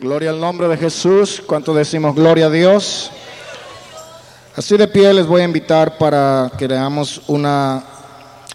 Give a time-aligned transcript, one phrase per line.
[0.00, 1.42] Gloria al nombre de Jesús.
[1.46, 3.10] ¿Cuánto decimos gloria a Dios?
[4.56, 7.84] Así de pie les voy a invitar para que leamos una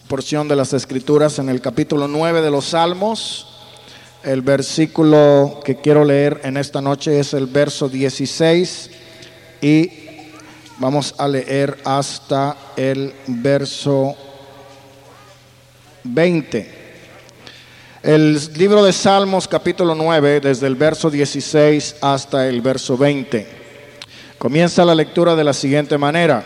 [0.07, 3.45] porción de las escrituras en el capítulo 9 de los Salmos.
[4.23, 8.89] El versículo que quiero leer en esta noche es el verso 16
[9.62, 9.91] y
[10.80, 14.16] vamos a leer hasta el verso
[16.05, 16.75] 20.
[18.05, 23.47] El libro de Salmos capítulo 9, desde el verso 16 hasta el verso 20.
[24.37, 26.46] Comienza la lectura de la siguiente manera.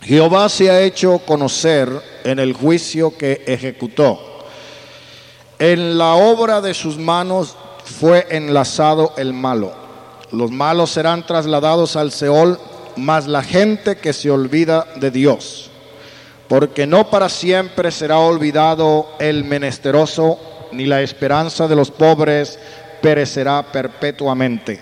[0.00, 1.90] Jehová se ha hecho conocer
[2.24, 4.18] en el juicio que ejecutó.
[5.58, 9.74] En la obra de sus manos fue enlazado el malo.
[10.32, 12.58] Los malos serán trasladados al Seol,
[12.96, 15.69] mas la gente que se olvida de Dios
[16.50, 20.36] porque no para siempre será olvidado el menesteroso,
[20.72, 22.58] ni la esperanza de los pobres
[23.00, 24.80] perecerá perpetuamente.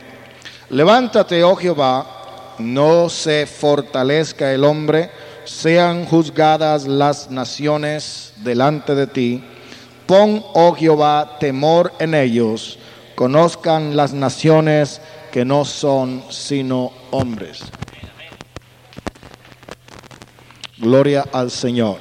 [0.70, 5.10] Levántate, oh Jehová, no se fortalezca el hombre,
[5.44, 9.44] sean juzgadas las naciones delante de ti.
[10.06, 12.78] Pon, oh Jehová, temor en ellos,
[13.14, 17.60] conozcan las naciones que no son sino hombres.
[20.78, 21.98] Gloria al Señor.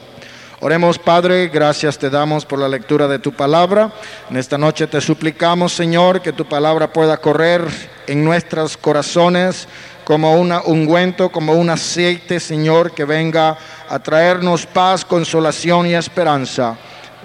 [0.59, 3.91] Oremos, Padre, gracias te damos por la lectura de tu palabra.
[4.29, 7.61] En esta noche te suplicamos, Señor, que tu palabra pueda correr
[8.07, 9.67] en nuestros corazones
[10.03, 13.57] como un ungüento, como un aceite, Señor, que venga
[13.89, 16.77] a traernos paz, consolación y esperanza.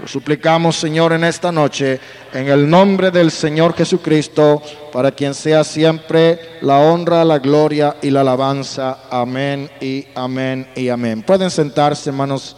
[0.02, 2.00] Lo suplicamos, Señor, en esta noche,
[2.32, 4.60] en el nombre del Señor Jesucristo,
[4.92, 8.98] para quien sea siempre la honra, la gloria y la alabanza.
[9.08, 11.22] Amén y amén y amén.
[11.22, 12.56] Pueden sentarse, hermanos.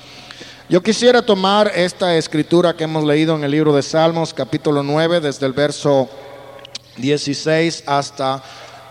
[0.71, 5.21] Yo quisiera tomar esta escritura que hemos leído en el libro de Salmos, capítulo 9,
[5.21, 6.09] desde el verso
[6.97, 8.43] 16 hasta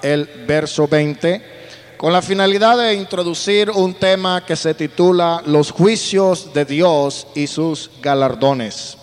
[0.04, 1.63] el verso 20
[1.98, 7.48] con la finalidad de introducir un tema que se titula Los juicios de Dios y
[7.48, 8.98] sus galardones.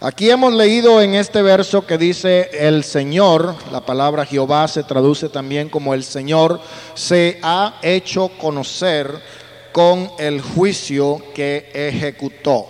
[0.00, 5.28] Aquí hemos leído en este verso que dice el Señor, la palabra Jehová se traduce
[5.28, 6.60] también como el Señor,
[6.94, 9.20] se ha hecho conocer
[9.72, 12.66] con el juicio que ejecutó.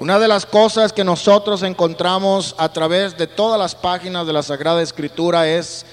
[0.00, 4.42] Una de las cosas que nosotros encontramos a través de todas las páginas de la
[4.42, 5.84] Sagrada Escritura es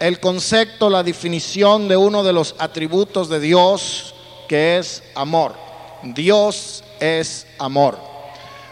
[0.00, 4.14] el concepto, la definición de uno de los atributos de Dios,
[4.48, 5.54] que es amor.
[6.02, 7.98] Dios es amor.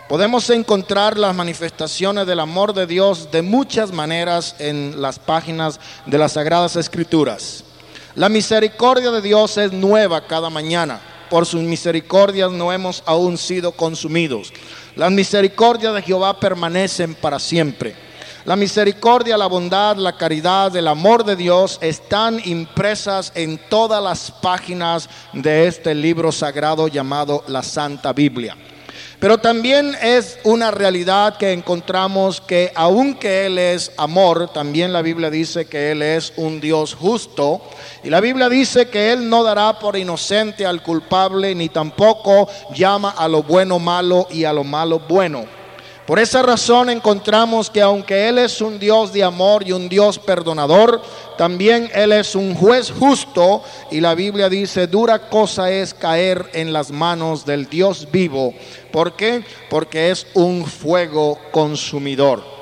[0.08, 6.16] Podemos encontrar las manifestaciones del amor de Dios de muchas maneras en las páginas de
[6.16, 7.64] las Sagradas Escrituras.
[8.14, 11.00] La misericordia de Dios es nueva cada mañana.
[11.28, 14.52] Por sus misericordias no hemos aún sido consumidos.
[14.94, 18.05] Las misericordias de Jehová permanecen para siempre.
[18.46, 24.30] La misericordia, la bondad, la caridad, el amor de Dios están impresas en todas las
[24.30, 28.56] páginas de este libro sagrado llamado la Santa Biblia.
[29.18, 35.28] Pero también es una realidad que encontramos que aunque Él es amor, también la Biblia
[35.28, 37.62] dice que Él es un Dios justo.
[38.04, 43.10] Y la Biblia dice que Él no dará por inocente al culpable, ni tampoco llama
[43.10, 45.65] a lo bueno malo y a lo malo bueno.
[46.06, 50.20] Por esa razón encontramos que aunque Él es un Dios de amor y un Dios
[50.20, 51.02] perdonador,
[51.36, 56.72] también Él es un juez justo y la Biblia dice, dura cosa es caer en
[56.72, 58.54] las manos del Dios vivo.
[58.92, 59.44] ¿Por qué?
[59.68, 62.56] Porque es un fuego consumidor.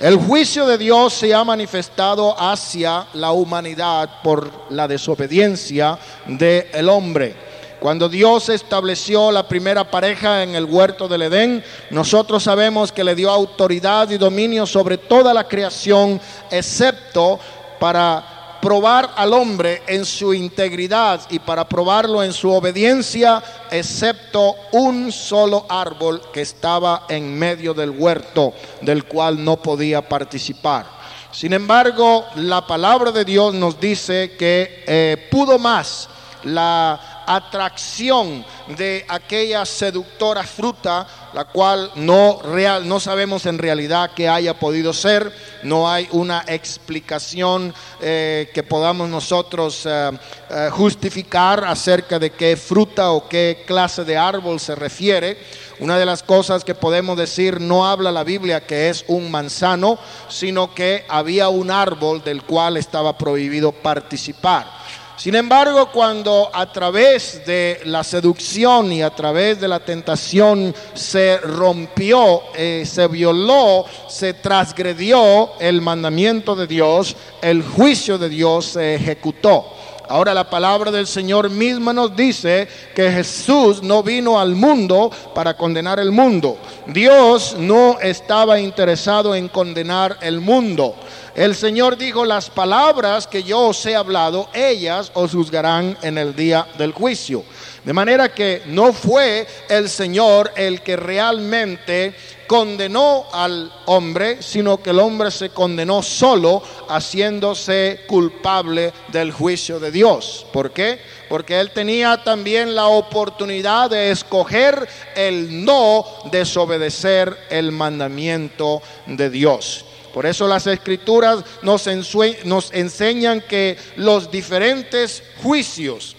[0.00, 5.96] El juicio de Dios se ha manifestado hacia la humanidad por la desobediencia
[6.26, 7.49] del hombre.
[7.80, 13.14] Cuando Dios estableció la primera pareja en el huerto del Edén, nosotros sabemos que le
[13.14, 16.20] dio autoridad y dominio sobre toda la creación,
[16.50, 17.40] excepto
[17.78, 25.10] para probar al hombre en su integridad y para probarlo en su obediencia, excepto un
[25.10, 28.52] solo árbol que estaba en medio del huerto,
[28.82, 30.84] del cual no podía participar.
[31.32, 36.10] Sin embargo, la palabra de Dios nos dice que eh, pudo más
[36.44, 38.44] la atracción
[38.76, 44.92] de aquella seductora fruta, la cual no, real, no sabemos en realidad qué haya podido
[44.92, 45.32] ser,
[45.62, 50.10] no hay una explicación eh, que podamos nosotros eh,
[50.50, 55.38] eh, justificar acerca de qué fruta o qué clase de árbol se refiere.
[55.80, 59.98] Una de las cosas que podemos decir, no habla la Biblia que es un manzano,
[60.28, 64.79] sino que había un árbol del cual estaba prohibido participar.
[65.20, 71.36] Sin embargo, cuando a través de la seducción y a través de la tentación se
[71.36, 78.94] rompió, eh, se violó, se transgredió el mandamiento de Dios, el juicio de Dios se
[78.94, 79.66] ejecutó.
[80.10, 85.54] Ahora la palabra del Señor misma nos dice que Jesús no vino al mundo para
[85.54, 86.56] condenar el mundo.
[86.86, 90.96] Dios no estaba interesado en condenar el mundo.
[91.40, 96.36] El Señor dijo, las palabras que yo os he hablado, ellas os juzgarán en el
[96.36, 97.44] día del juicio.
[97.82, 102.14] De manera que no fue el Señor el que realmente
[102.46, 109.90] condenó al hombre, sino que el hombre se condenó solo haciéndose culpable del juicio de
[109.90, 110.44] Dios.
[110.52, 111.00] ¿Por qué?
[111.30, 119.86] Porque él tenía también la oportunidad de escoger el no desobedecer el mandamiento de Dios.
[120.12, 126.16] Por eso las escrituras nos, enseñan que los diferentes juicios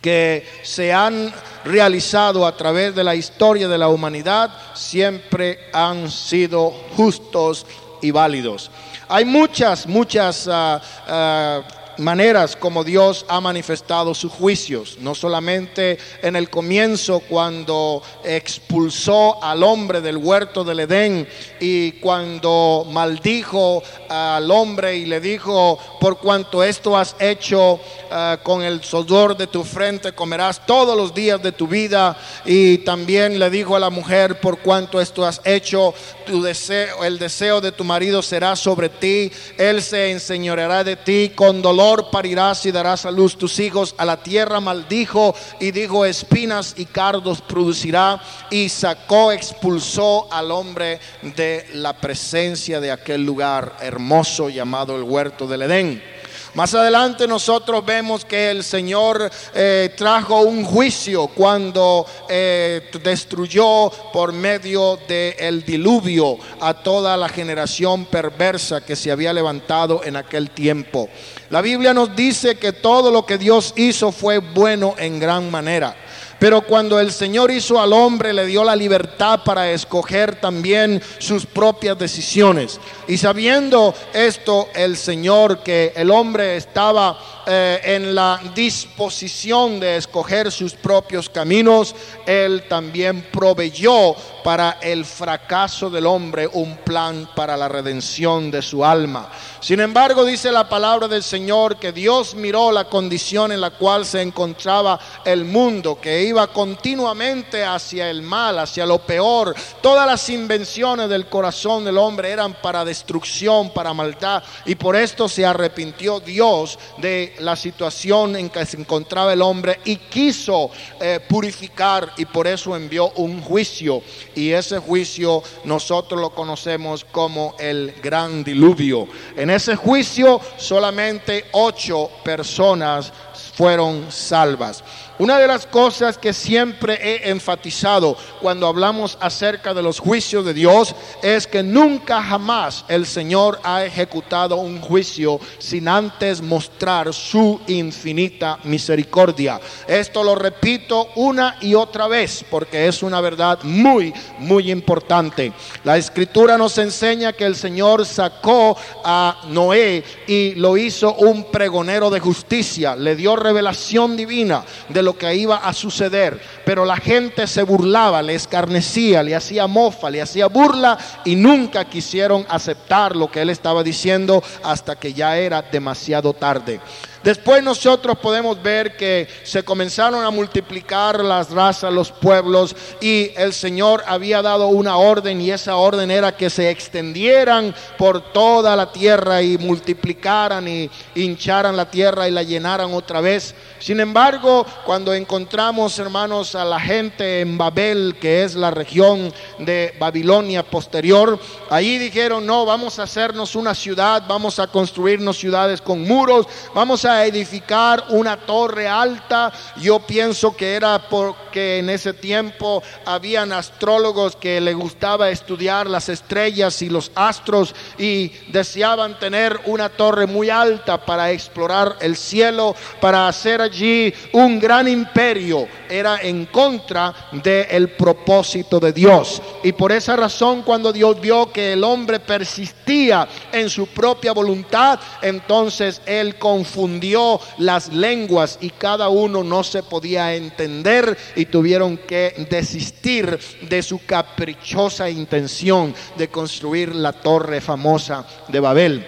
[0.00, 1.32] que se han
[1.64, 7.66] realizado a través de la historia de la humanidad siempre han sido justos
[8.00, 8.70] y válidos.
[9.08, 11.62] Hay muchas, muchas ah, ah,
[11.98, 19.62] maneras como Dios ha manifestado sus juicios, no solamente en el comienzo cuando expulsó al
[19.62, 21.28] hombre del huerto del Edén
[21.60, 28.62] y cuando maldijo al hombre y le dijo, por cuanto esto has hecho ah, con
[28.62, 32.16] el sudor de tu frente, comerás todos los días de tu vida.
[32.44, 35.94] Y también le dijo a la mujer, por cuanto esto has hecho,
[36.26, 41.32] tu deseo, el deseo de tu marido será sobre ti, él se enseñoreará de ti
[41.34, 43.94] con dolor parirás y darás a luz tus hijos.
[43.98, 48.20] A la tierra maldijo y dijo espinas y cardos producirá.
[48.50, 55.46] Y sacó, expulsó al hombre de la presencia de aquel lugar hermoso llamado el huerto
[55.46, 56.15] del Edén.
[56.56, 64.32] Más adelante nosotros vemos que el Señor eh, trajo un juicio cuando eh, destruyó por
[64.32, 71.10] medio del diluvio a toda la generación perversa que se había levantado en aquel tiempo.
[71.50, 75.94] La Biblia nos dice que todo lo que Dios hizo fue bueno en gran manera.
[76.38, 81.46] Pero cuando el Señor hizo al hombre, le dio la libertad para escoger también sus
[81.46, 82.78] propias decisiones.
[83.08, 90.52] Y sabiendo esto, el Señor, que el hombre estaba eh, en la disposición de escoger
[90.52, 91.94] sus propios caminos,
[92.26, 98.84] Él también proveyó para el fracaso del hombre un plan para la redención de su
[98.84, 99.28] alma.
[99.60, 104.04] Sin embargo, dice la palabra del Señor que Dios miró la condición en la cual
[104.04, 109.54] se encontraba el mundo, que iba continuamente hacia el mal, hacia lo peor.
[109.80, 115.28] Todas las invenciones del corazón del hombre eran para destrucción, para maldad, y por esto
[115.28, 121.20] se arrepintió Dios de la situación en que se encontraba el hombre y quiso eh,
[121.28, 124.02] purificar y por eso envió un juicio.
[124.34, 129.08] Y ese juicio nosotros lo conocemos como el gran diluvio.
[129.36, 133.12] En ese juicio solamente ocho personas
[133.54, 134.82] fueron salvas.
[135.18, 140.52] Una de las cosas que siempre he enfatizado cuando hablamos acerca de los juicios de
[140.52, 147.58] Dios es que nunca jamás el Señor ha ejecutado un juicio sin antes mostrar su
[147.66, 149.58] infinita misericordia.
[149.88, 155.50] Esto lo repito una y otra vez porque es una verdad muy, muy importante.
[155.84, 162.10] La escritura nos enseña que el Señor sacó a Noé y lo hizo un pregonero
[162.10, 167.46] de justicia, le dio revelación divina de lo que iba a suceder, pero la gente
[167.46, 173.28] se burlaba, le escarnecía, le hacía mofa, le hacía burla y nunca quisieron aceptar lo
[173.30, 176.80] que él estaba diciendo hasta que ya era demasiado tarde.
[177.22, 183.52] Después nosotros podemos ver que se comenzaron a multiplicar las razas, los pueblos, y el
[183.52, 188.92] Señor había dado una orden y esa orden era que se extendieran por toda la
[188.92, 193.54] tierra y multiplicaran y hincharan la tierra y la llenaran otra vez.
[193.78, 199.94] Sin embargo, cuando encontramos, hermanos, a la gente en Babel, que es la región de
[199.98, 201.38] Babilonia posterior,
[201.70, 207.04] ahí dijeron, no, vamos a hacernos una ciudad, vamos a construirnos ciudades con muros, vamos
[207.04, 209.52] a edificar una torre alta.
[209.76, 216.08] Yo pienso que era porque en ese tiempo habían astrólogos que le gustaba estudiar las
[216.08, 222.74] estrellas y los astros y deseaban tener una torre muy alta para explorar el cielo,
[223.00, 225.68] para hacer allí un gran imperio.
[225.88, 229.40] Era en contra del propósito de Dios.
[229.62, 234.98] Y por esa razón cuando Dios vio que el hombre persistía en su propia voluntad,
[235.22, 241.98] entonces él confundió confundió las lenguas y cada uno no se podía entender y tuvieron
[241.98, 243.38] que desistir
[243.68, 249.06] de su caprichosa intención de construir la torre famosa de Babel.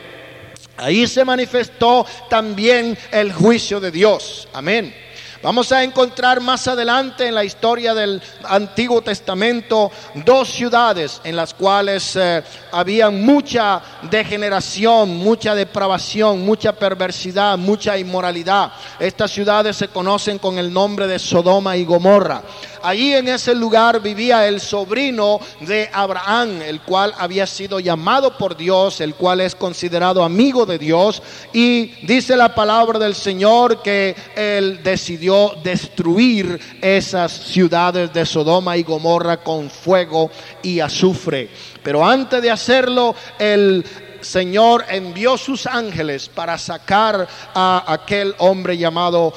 [0.76, 4.47] Ahí se manifestó también el juicio de Dios.
[4.52, 4.95] Amén.
[5.40, 11.54] Vamos a encontrar más adelante en la historia del Antiguo Testamento dos ciudades en las
[11.54, 12.42] cuales eh,
[12.73, 13.80] había mucha
[14.11, 18.73] degeneración, mucha depravación, mucha perversidad, mucha inmoralidad.
[18.99, 22.42] Estas ciudades se conocen con el nombre de Sodoma y Gomorra.
[22.83, 28.57] Allí en ese lugar vivía el sobrino de Abraham, el cual había sido llamado por
[28.57, 31.23] Dios, el cual es considerado amigo de Dios.
[31.52, 35.28] Y dice la palabra del Señor que él decidió
[35.63, 40.31] destruir esas ciudades de Sodoma y Gomorra con fuego
[40.63, 41.49] y azufre.
[41.83, 43.85] Pero antes de hacerlo, el
[44.21, 49.33] Señor envió sus ángeles para sacar a aquel hombre llamado...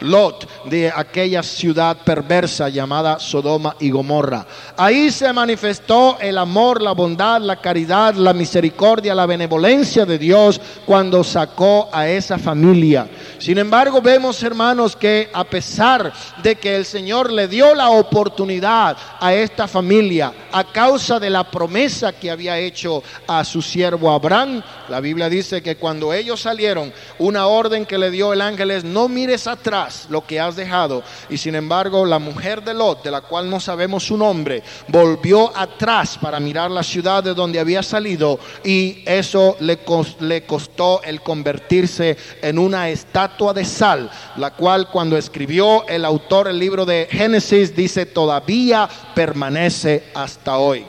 [0.00, 4.46] Lot, de aquella ciudad perversa llamada Sodoma y Gomorra.
[4.76, 10.60] Ahí se manifestó el amor, la bondad, la caridad, la misericordia, la benevolencia de Dios
[10.86, 13.08] cuando sacó a esa familia.
[13.38, 16.12] Sin embargo, vemos hermanos que a pesar
[16.42, 21.50] de que el Señor le dio la oportunidad a esta familia a causa de la
[21.50, 26.92] promesa que había hecho a su siervo Abraham, la Biblia dice que cuando ellos salieron,
[27.18, 31.02] una orden que le dio el ángel es no mires atrás lo que has dejado.
[31.28, 35.56] Y sin embargo, la mujer de Lot, de la cual no sabemos su nombre, volvió
[35.56, 39.78] atrás para mirar la ciudad de donde había salido y eso le,
[40.20, 46.48] le costó el convertirse en una estatua de sal, la cual cuando escribió el autor
[46.48, 50.84] el libro de Génesis dice todavía permanece hasta hoy.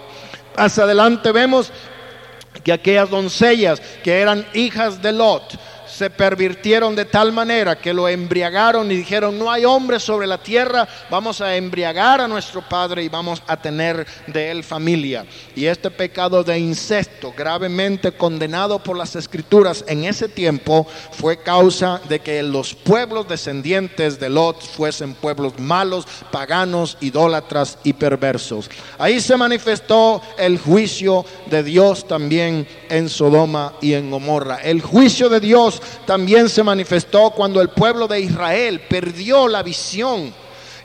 [0.56, 1.72] Hacia adelante vemos
[2.64, 5.58] que aquellas doncellas que eran hijas de Lot,
[6.00, 10.38] se pervirtieron de tal manera que lo embriagaron y dijeron, no hay hombre sobre la
[10.38, 15.26] tierra, vamos a embriagar a nuestro padre y vamos a tener de él familia.
[15.58, 22.00] Y este pecado de incesto, gravemente condenado por las escrituras en ese tiempo, fue causa
[22.08, 28.70] de que los pueblos descendientes de Lot fuesen pueblos malos, paganos, idólatras y perversos.
[28.98, 34.62] Ahí se manifestó el juicio de Dios también en Sodoma y en Gomorra.
[34.64, 40.34] El juicio de Dios también se manifestó cuando el pueblo de Israel perdió la visión.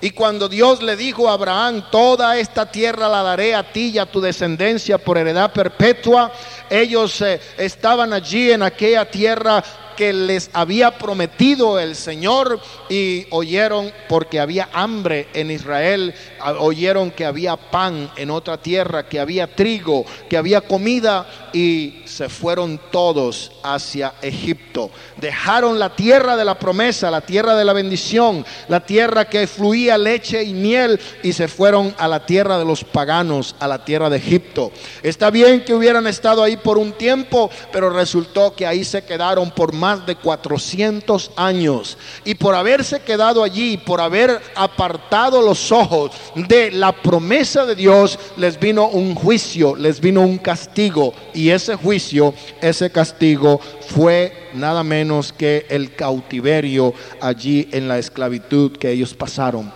[0.05, 3.99] Y cuando Dios le dijo a Abraham, toda esta tierra la daré a ti y
[3.99, 6.31] a tu descendencia por heredad perpetua,
[6.69, 9.65] ellos eh, estaban allí en aquella tierra
[9.97, 16.15] que les había prometido el Señor y oyeron porque había hambre en Israel,
[16.59, 22.29] oyeron que había pan en otra tierra, que había trigo, que había comida y se
[22.29, 24.91] fueron todos hacia Egipto.
[25.17, 29.94] Dejaron la tierra de la promesa, la tierra de la bendición, la tierra que fluía
[29.99, 34.11] leche y miel y se fueron a la tierra de los paganos, a la tierra
[34.11, 34.73] de Egipto.
[35.03, 39.51] Está bien que hubieran estado ahí por un tiempo, pero resultó que ahí se quedaron
[39.51, 41.99] por más de 400 años.
[42.25, 48.19] Y por haberse quedado allí, por haber apartado los ojos de la promesa de Dios,
[48.37, 51.15] les vino un juicio, les vino un castigo.
[51.33, 58.73] Y ese juicio, ese castigo fue nada menos que el cautiverio allí en la esclavitud
[58.73, 59.73] que ellos pasaron.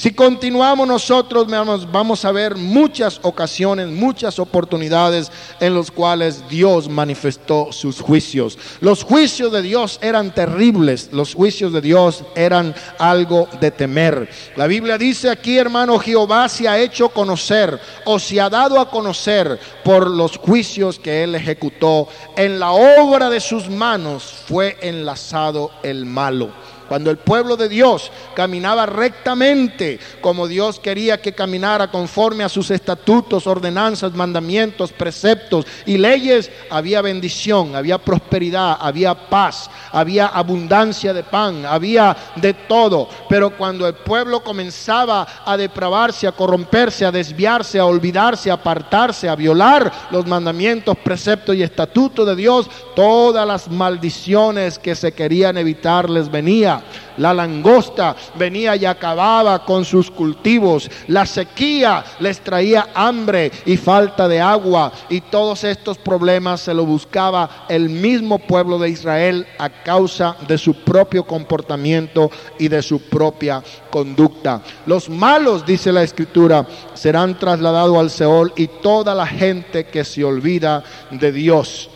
[0.00, 1.46] Si continuamos nosotros,
[1.92, 5.30] vamos a ver muchas ocasiones, muchas oportunidades
[5.60, 8.56] en las cuales Dios manifestó sus juicios.
[8.80, 14.30] Los juicios de Dios eran terribles, los juicios de Dios eran algo de temer.
[14.56, 18.88] La Biblia dice aquí, hermano, Jehová se ha hecho conocer o se ha dado a
[18.88, 22.08] conocer por los juicios que él ejecutó.
[22.38, 26.48] En la obra de sus manos fue enlazado el malo.
[26.90, 29.89] Cuando el pueblo de Dios caminaba rectamente
[30.20, 37.02] como Dios quería que caminara conforme a sus estatutos, ordenanzas, mandamientos, preceptos y leyes, había
[37.02, 43.08] bendición, había prosperidad, había paz, había abundancia de pan, había de todo.
[43.28, 49.28] Pero cuando el pueblo comenzaba a depravarse, a corromperse, a desviarse, a olvidarse, a apartarse,
[49.28, 55.56] a violar los mandamientos, preceptos y estatutos de Dios, todas las maldiciones que se querían
[55.56, 56.82] evitar les venía
[57.20, 60.90] la langosta venía y acababa con sus cultivos.
[61.06, 64.90] La sequía les traía hambre y falta de agua.
[65.08, 70.58] Y todos estos problemas se lo buscaba el mismo pueblo de Israel a causa de
[70.58, 74.60] su propio comportamiento y de su propia conducta.
[74.86, 80.24] Los malos, dice la escritura, serán trasladados al Seol y toda la gente que se
[80.24, 81.89] olvida de Dios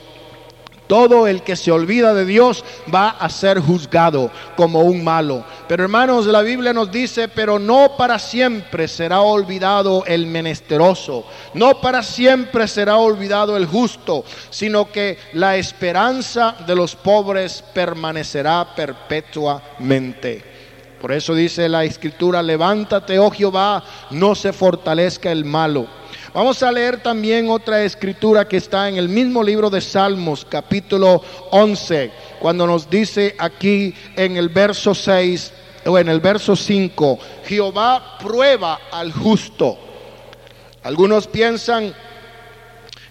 [0.86, 2.64] Todo el que se olvida de Dios
[2.94, 5.44] va a ser juzgado como un malo.
[5.66, 11.24] Pero hermanos, la Biblia nos dice, pero no para siempre será olvidado el menesteroso,
[11.54, 18.74] no para siempre será olvidado el justo, sino que la esperanza de los pobres permanecerá
[18.74, 20.44] perpetuamente.
[21.00, 25.86] Por eso dice la escritura, levántate, oh Jehová, no se fortalezca el malo
[26.34, 31.22] Vamos a leer también otra escritura que está en el mismo libro de Salmos, capítulo
[31.52, 32.10] 11,
[32.40, 35.52] cuando nos dice aquí en el verso 6
[35.86, 39.78] o en el verso 5, Jehová prueba al justo.
[40.82, 41.94] Algunos piensan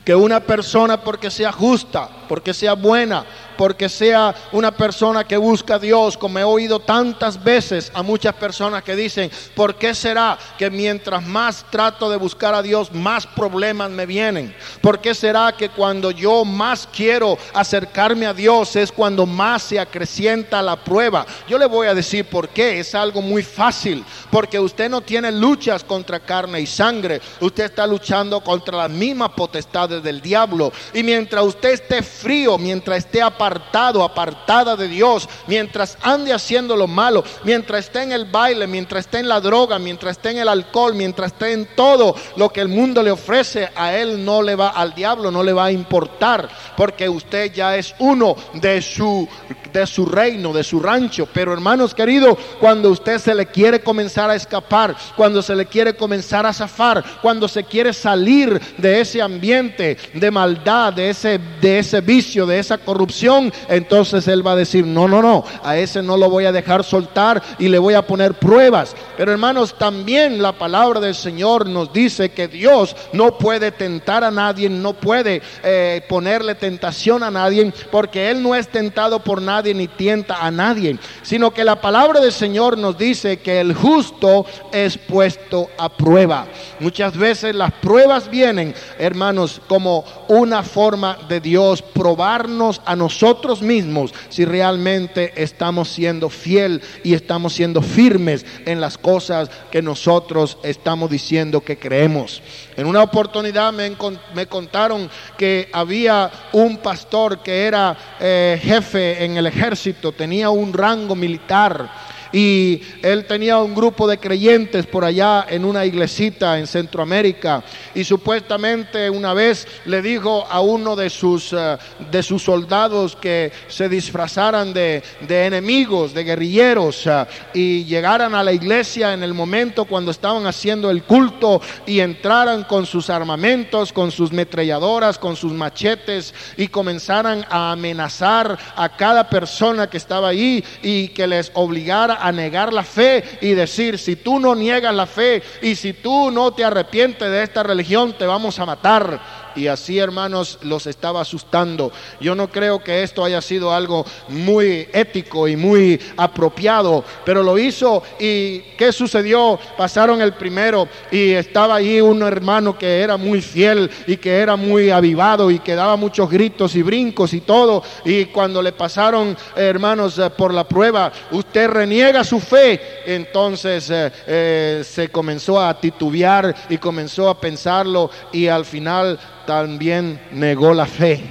[0.04, 3.26] que una persona porque sea justa, porque sea buena,
[3.58, 8.34] porque sea una persona que busca a Dios, como he oído tantas veces a muchas
[8.36, 13.26] personas que dicen, ¿por qué será que mientras más trato de buscar a Dios, más
[13.28, 14.56] problemas me vienen?
[14.82, 19.80] ¿Por qué será que cuando yo más quiero acercarme a Dios es cuando más se
[19.80, 21.26] acrecienta la prueba?
[21.48, 25.32] Yo le voy a decir por qué, es algo muy fácil, porque usted no tiene
[25.32, 31.04] luchas contra carne y sangre, usted está luchando contra las mismas potestades del diablo, y
[31.04, 36.88] mientras usted esté frío, mientras esté apartado, apartado, apartada de Dios, mientras ande haciendo lo
[36.88, 40.48] malo, mientras esté en el baile, mientras esté en la droga, mientras esté en el
[40.48, 44.56] alcohol, mientras esté en todo lo que el mundo le ofrece, a él no le
[44.56, 49.28] va, al diablo no le va a importar, porque usted ya es uno de su
[49.74, 51.28] de su reino, de su rancho.
[51.34, 55.96] Pero hermanos queridos, cuando usted se le quiere comenzar a escapar, cuando se le quiere
[55.96, 61.80] comenzar a zafar, cuando se quiere salir de ese ambiente de maldad, de ese, de
[61.80, 63.33] ese vicio, de esa corrupción,
[63.68, 66.84] entonces él va a decir, no, no, no, a ese no lo voy a dejar
[66.84, 68.96] soltar y le voy a poner pruebas.
[69.18, 74.32] Pero hermanos, también la palabra del Señor nos dice que Dios no puede tentar a
[74.32, 79.74] nadie, no puede eh, ponerle tentación a nadie, porque Él no es tentado por nadie
[79.74, 84.46] ni tienta a nadie, sino que la palabra del Señor nos dice que el justo
[84.72, 86.46] es puesto a prueba.
[86.80, 93.23] Muchas veces las pruebas vienen, hermanos, como una forma de Dios probarnos a nosotros
[93.62, 100.58] mismos si realmente estamos siendo fiel y estamos siendo firmes en las cosas que nosotros
[100.64, 102.42] estamos diciendo que creemos.
[102.76, 103.96] En una oportunidad me,
[104.34, 110.74] me contaron que había un pastor que era eh, jefe en el ejército, tenía un
[110.74, 116.66] rango militar y él tenía un grupo de creyentes por allá en una iglesita en
[116.66, 117.64] Centroamérica.
[117.94, 121.78] Y supuestamente una vez le dijo a uno de sus, eh,
[122.12, 128.52] de sus soldados que se disfrazaran de, enemigos, de guerrilleros eh, y llegaran a la
[128.52, 134.12] iglesia en el momento cuando estaban haciendo el culto y entraran con sus armamentos, con
[134.12, 140.64] sus metralladoras, con sus machetes y comenzaran a amenazar a cada persona que estaba ahí
[140.82, 145.06] y que les obligara a negar la fe y decir, si tú no niegas la
[145.06, 149.68] fe y si tú no te arrepientes de esta religión, te vamos a matar y
[149.68, 151.92] así hermanos los estaba asustando.
[152.20, 157.58] Yo no creo que esto haya sido algo muy ético y muy apropiado, pero lo
[157.58, 159.60] hizo y ¿qué sucedió?
[159.78, 164.56] Pasaron el primero y estaba allí un hermano que era muy fiel y que era
[164.56, 169.36] muy avivado y que daba muchos gritos y brincos y todo y cuando le pasaron
[169.56, 175.80] hermanos eh, por la prueba, usted reniega su fe, entonces eh, eh, se comenzó a
[175.80, 181.22] titubear y comenzó a pensarlo y al final también negó la fe.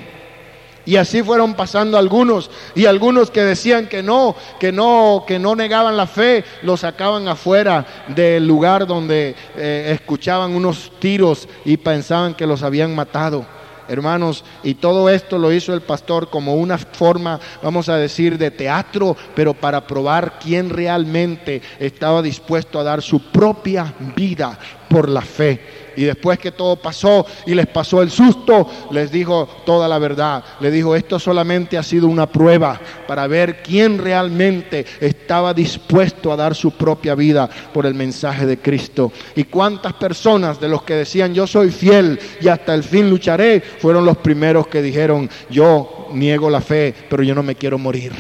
[0.85, 5.55] Y así fueron pasando algunos y algunos que decían que no, que no, que no
[5.55, 12.35] negaban la fe, los sacaban afuera del lugar donde eh, escuchaban unos tiros y pensaban
[12.35, 13.47] que los habían matado.
[13.89, 18.51] Hermanos, y todo esto lo hizo el pastor como una forma, vamos a decir, de
[18.51, 24.59] teatro, pero para probar quién realmente estaba dispuesto a dar su propia vida
[24.93, 25.59] por la fe.
[25.97, 30.45] Y después que todo pasó y les pasó el susto, les dijo toda la verdad.
[30.61, 36.37] Le dijo, esto solamente ha sido una prueba para ver quién realmente estaba dispuesto a
[36.37, 39.13] dar su propia vida por el mensaje de Cristo.
[39.35, 43.61] Y cuántas personas de los que decían, yo soy fiel y hasta el fin lucharé,
[43.61, 48.13] fueron los primeros que dijeron, yo niego la fe, pero yo no me quiero morir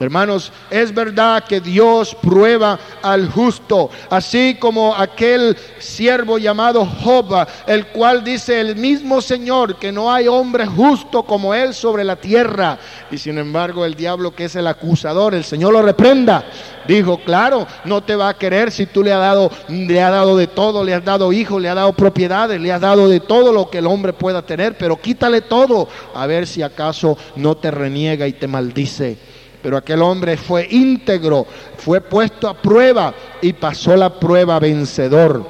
[0.00, 7.86] Hermanos, es verdad que Dios prueba al justo, así como aquel siervo llamado Job, el
[7.88, 12.78] cual dice el mismo Señor que no hay hombre justo como él sobre la tierra.
[13.10, 16.44] Y sin embargo, el diablo que es el acusador, el Señor lo reprenda.
[16.88, 20.36] Dijo, claro, no te va a querer si tú le has dado, le has dado
[20.36, 23.52] de todo, le has dado hijos, le has dado propiedades, le has dado de todo
[23.52, 27.70] lo que el hombre pueda tener, pero quítale todo, a ver si acaso no te
[27.70, 29.33] reniega y te maldice.
[29.64, 31.46] Pero aquel hombre fue íntegro,
[31.78, 35.42] fue puesto a prueba y pasó la prueba vencedor.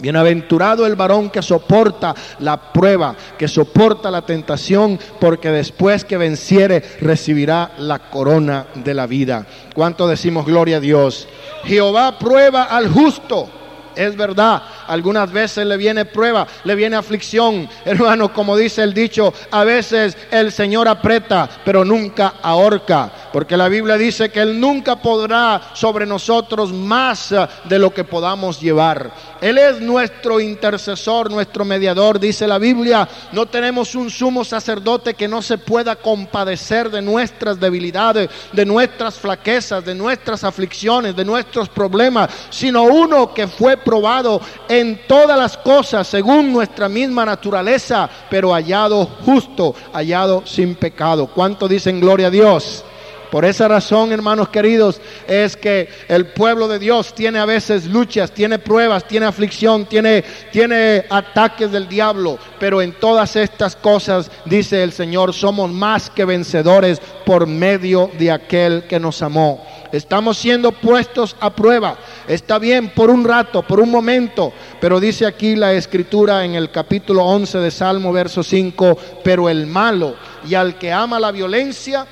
[0.00, 6.82] Bienaventurado el varón que soporta la prueba, que soporta la tentación, porque después que venciere
[7.02, 9.46] recibirá la corona de la vida.
[9.74, 11.28] ¿Cuánto decimos gloria a Dios?
[11.64, 13.50] Jehová prueba al justo
[13.96, 17.68] es verdad, algunas veces le viene prueba, le viene aflicción.
[17.84, 23.10] Hermano, como dice el dicho, a veces el Señor aprieta, pero nunca ahorca.
[23.32, 28.04] Porque la Biblia dice que Él nunca podrá sobre nosotros más eh, de lo que
[28.04, 29.10] podamos llevar.
[29.40, 33.08] Él es nuestro intercesor, nuestro mediador, dice la Biblia.
[33.32, 39.16] No tenemos un sumo sacerdote que no se pueda compadecer de nuestras debilidades, de nuestras
[39.16, 45.56] flaquezas, de nuestras aflicciones, de nuestros problemas, sino uno que fue probado en todas las
[45.56, 51.28] cosas según nuestra misma naturaleza, pero hallado justo, hallado sin pecado.
[51.28, 52.84] ¿Cuánto dicen gloria a Dios?
[53.30, 58.32] Por esa razón, hermanos queridos, es que el pueblo de Dios tiene a veces luchas,
[58.32, 64.82] tiene pruebas, tiene aflicción, tiene, tiene ataques del diablo, pero en todas estas cosas, dice
[64.82, 69.64] el Señor, somos más que vencedores por medio de aquel que nos amó.
[69.92, 71.96] Estamos siendo puestos a prueba.
[72.28, 76.70] Está bien por un rato, por un momento, pero dice aquí la escritura en el
[76.70, 80.16] capítulo 11 de Salmo, verso 5, pero el malo
[80.48, 82.06] y al que ama la violencia,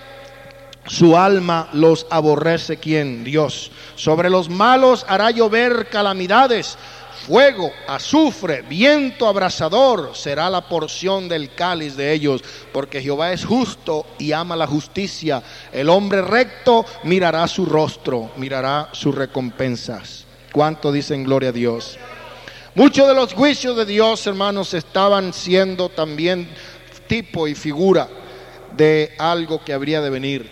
[0.87, 3.71] su alma los aborrece quien Dios.
[3.97, 6.77] Sobre los malos hará llover calamidades,
[7.25, 14.07] fuego, azufre, viento abrasador será la porción del cáliz de ellos, porque Jehová es justo
[14.19, 15.43] y ama la justicia.
[15.73, 20.27] El hombre recto mirará su rostro, mirará sus recompensas.
[20.53, 21.99] ¿Cuánto dicen gloria a Dios?
[22.75, 26.49] Muchos de los juicios de Dios, hermanos, estaban siendo también
[27.07, 28.09] tipo y figura
[28.77, 30.51] de algo que habría de venir.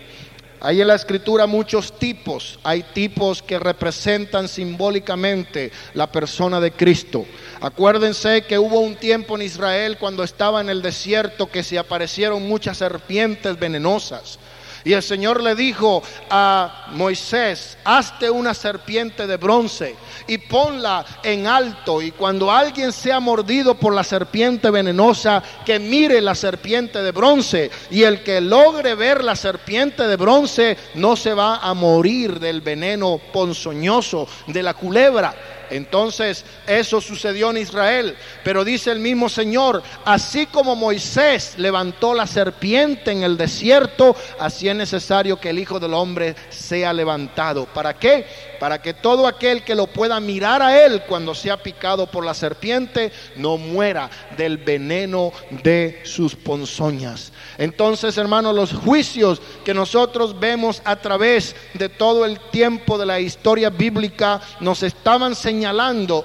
[0.64, 2.60] Hay en la escritura muchos tipos.
[2.62, 7.26] Hay tipos que representan simbólicamente la persona de Cristo.
[7.60, 12.46] Acuérdense que hubo un tiempo en Israel cuando estaba en el desierto que se aparecieron
[12.46, 14.38] muchas serpientes venenosas.
[14.84, 19.94] Y el Señor le dijo a Moisés, hazte una serpiente de bronce
[20.26, 22.02] y ponla en alto.
[22.02, 27.70] Y cuando alguien sea mordido por la serpiente venenosa, que mire la serpiente de bronce.
[27.90, 32.60] Y el que logre ver la serpiente de bronce no se va a morir del
[32.60, 35.34] veneno ponzoñoso de la culebra.
[35.72, 38.14] Entonces eso sucedió en Israel.
[38.44, 44.68] Pero dice el mismo Señor, así como Moisés levantó la serpiente en el desierto, así
[44.68, 47.66] es necesario que el Hijo del Hombre sea levantado.
[47.66, 48.26] ¿Para qué?
[48.60, 52.34] Para que todo aquel que lo pueda mirar a él cuando sea picado por la
[52.34, 55.32] serpiente no muera del veneno
[55.62, 57.32] de sus ponzoñas.
[57.58, 63.20] Entonces, hermanos, los juicios que nosotros vemos a través de todo el tiempo de la
[63.20, 65.61] historia bíblica nos estaban señalando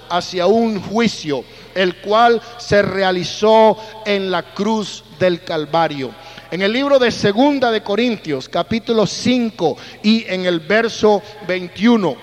[0.09, 1.43] hacia un juicio,
[1.75, 6.11] el cual se realizó en la cruz del Calvario.
[6.49, 12.15] En el libro de Segunda de Corintios, capítulo 5 y en el verso 21,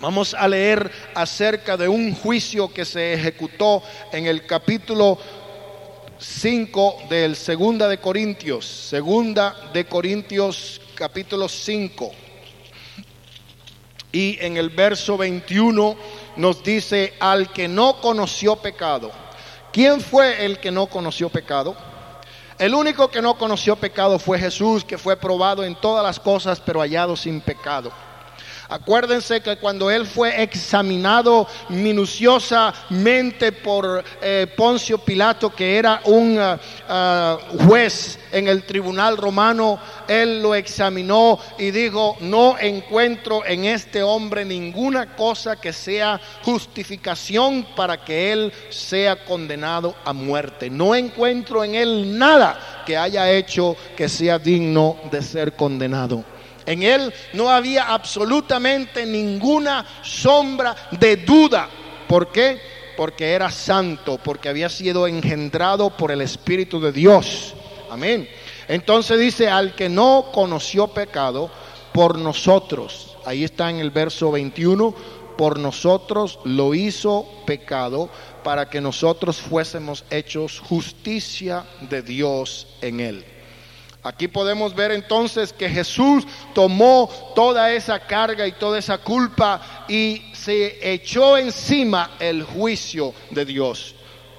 [0.00, 5.18] vamos a leer acerca de un juicio que se ejecutó en el capítulo
[6.18, 12.27] 5 del Segunda de Corintios, Segunda de Corintios capítulo 5.
[14.12, 15.96] Y en el verso 21
[16.36, 19.10] nos dice, al que no conoció pecado.
[19.72, 21.76] ¿Quién fue el que no conoció pecado?
[22.58, 26.60] El único que no conoció pecado fue Jesús, que fue probado en todas las cosas,
[26.60, 27.92] pero hallado sin pecado.
[28.70, 36.60] Acuérdense que cuando él fue examinado minuciosamente por eh, Poncio Pilato, que era un ah,
[36.86, 44.02] ah, juez en el tribunal romano, él lo examinó y dijo, no encuentro en este
[44.02, 50.68] hombre ninguna cosa que sea justificación para que él sea condenado a muerte.
[50.68, 56.22] No encuentro en él nada que haya hecho que sea digno de ser condenado.
[56.68, 61.66] En él no había absolutamente ninguna sombra de duda.
[62.06, 62.60] ¿Por qué?
[62.94, 67.54] Porque era santo, porque había sido engendrado por el Espíritu de Dios.
[67.90, 68.28] Amén.
[68.68, 71.50] Entonces dice, al que no conoció pecado,
[71.94, 74.94] por nosotros, ahí está en el verso 21,
[75.38, 78.10] por nosotros lo hizo pecado
[78.44, 83.37] para que nosotros fuésemos hechos justicia de Dios en él.
[84.08, 90.22] Aquí podemos ver entonces que Jesús tomó toda esa carga y toda esa culpa y
[90.32, 93.94] se echó encima el juicio de Dios.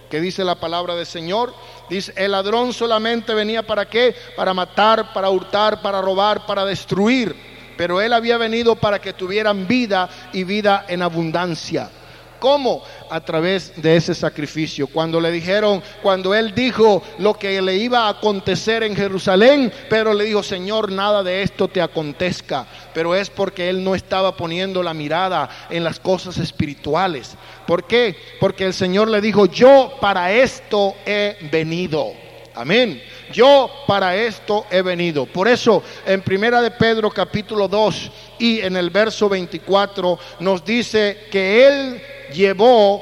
[0.09, 1.53] ¿Qué dice la palabra del Señor?
[1.87, 4.15] Dice, el ladrón solamente venía para qué?
[4.35, 7.35] Para matar, para hurtar, para robar, para destruir.
[7.77, 11.91] Pero él había venido para que tuvieran vida y vida en abundancia.
[12.39, 12.83] ¿Cómo?
[13.09, 14.87] A través de ese sacrificio.
[14.87, 20.13] Cuando le dijeron, cuando él dijo lo que le iba a acontecer en Jerusalén, pero
[20.13, 22.65] le dijo, Señor, nada de esto te acontezca.
[22.93, 27.35] Pero es porque él no estaba poniendo la mirada en las cosas espirituales.
[27.67, 28.15] ¿Por qué?
[28.39, 32.13] Porque el Señor le dijo, yo para esto he venido.
[32.55, 33.01] Amén.
[33.31, 35.25] Yo para esto he venido.
[35.25, 41.27] Por eso en Primera de Pedro capítulo 2 y en el verso 24 nos dice
[41.31, 42.01] que él
[42.33, 43.01] llevó,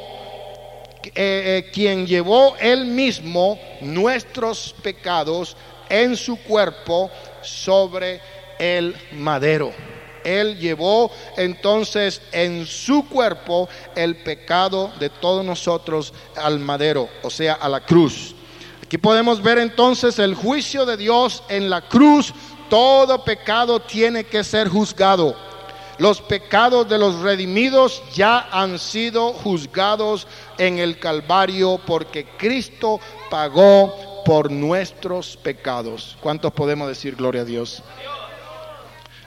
[1.04, 5.56] eh, eh, quien llevó él mismo nuestros pecados
[5.90, 7.10] en su cuerpo
[7.42, 8.20] sobre
[8.60, 9.72] el madero.
[10.24, 17.54] Él llevó entonces en su cuerpo el pecado de todos nosotros al madero, o sea,
[17.54, 18.36] a la cruz.
[18.84, 22.34] Aquí podemos ver entonces el juicio de Dios en la cruz.
[22.70, 25.47] Todo pecado tiene que ser juzgado.
[25.98, 34.24] Los pecados de los redimidos ya han sido juzgados en el Calvario porque Cristo pagó
[34.24, 36.18] por nuestros pecados.
[36.22, 37.82] ¿Cuántos podemos decir gloria a Dios?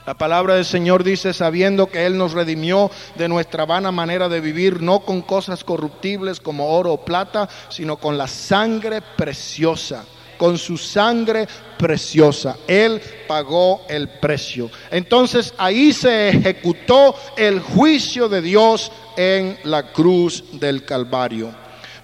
[0.06, 4.40] La palabra del Señor dice, sabiendo que Él nos redimió de nuestra vana manera de
[4.40, 10.04] vivir, no con cosas corruptibles como oro o plata, sino con la sangre preciosa
[10.40, 11.46] con su sangre
[11.80, 12.58] preciosa.
[12.68, 14.70] Él pagó el precio.
[14.90, 21.54] Entonces ahí se ejecutó el juicio de Dios en la cruz del Calvario.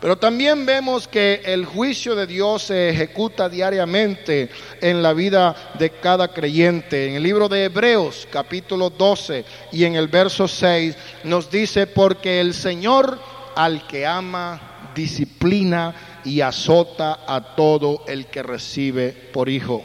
[0.00, 5.90] Pero también vemos que el juicio de Dios se ejecuta diariamente en la vida de
[5.90, 7.08] cada creyente.
[7.08, 12.40] En el libro de Hebreos capítulo 12 y en el verso 6 nos dice, porque
[12.40, 13.18] el Señor
[13.54, 19.84] al que ama disciplina y azota a todo el que recibe por hijo.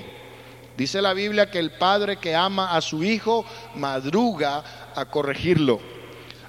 [0.76, 4.64] Dice la Biblia que el padre que ama a su hijo madruga
[4.96, 5.80] a corregirlo.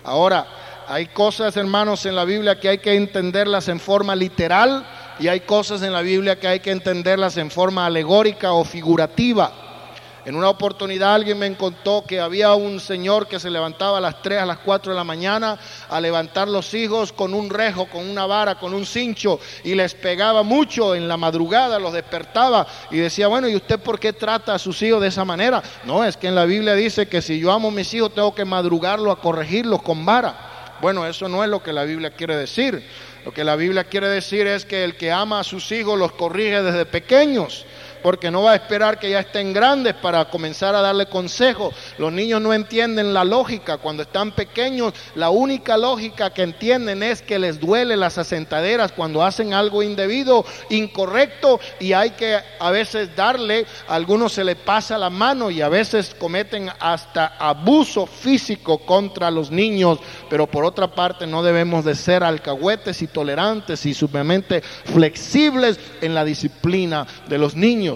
[0.03, 0.47] Ahora,
[0.89, 4.87] hay cosas, hermanos, en la Biblia que hay que entenderlas en forma literal
[5.21, 9.53] y hay cosas en la Biblia que hay que entenderlas en forma alegórica o figurativa.
[10.25, 14.23] En una oportunidad alguien me contó que había un señor que se levantaba a las
[14.23, 15.59] 3, a las 4 de la mañana
[15.89, 19.95] a levantar los hijos con un rejo, con una vara, con un cincho y les
[19.95, 24.55] pegaba mucho en la madrugada, los despertaba y decía, bueno, ¿y usted por qué trata
[24.55, 25.61] a sus hijos de esa manera?
[25.85, 28.33] No, es que en la Biblia dice que si yo amo a mis hijos tengo
[28.33, 30.51] que madrugarlo a corregirlos con vara.
[30.81, 32.89] Bueno, eso no es lo que la Biblia quiere decir.
[33.25, 36.13] Lo que la Biblia quiere decir es que el que ama a sus hijos los
[36.13, 37.67] corrige desde pequeños
[38.03, 41.73] porque no va a esperar que ya estén grandes para comenzar a darle consejo.
[41.99, 43.79] Los niños no entienden la lógica.
[43.79, 49.25] Cuando están pequeños, la única lógica que entienden es que les duele las asentaderas cuando
[49.25, 54.99] hacen algo indebido, incorrecto, y hay que a veces darle, a algunos se les pasa
[54.99, 60.89] la mano y a veces cometen hasta abuso físico contra los niños, pero por otra
[60.95, 67.39] parte no debemos de ser alcahuetes y tolerantes y sumamente flexibles en la disciplina de
[67.39, 67.92] los niños.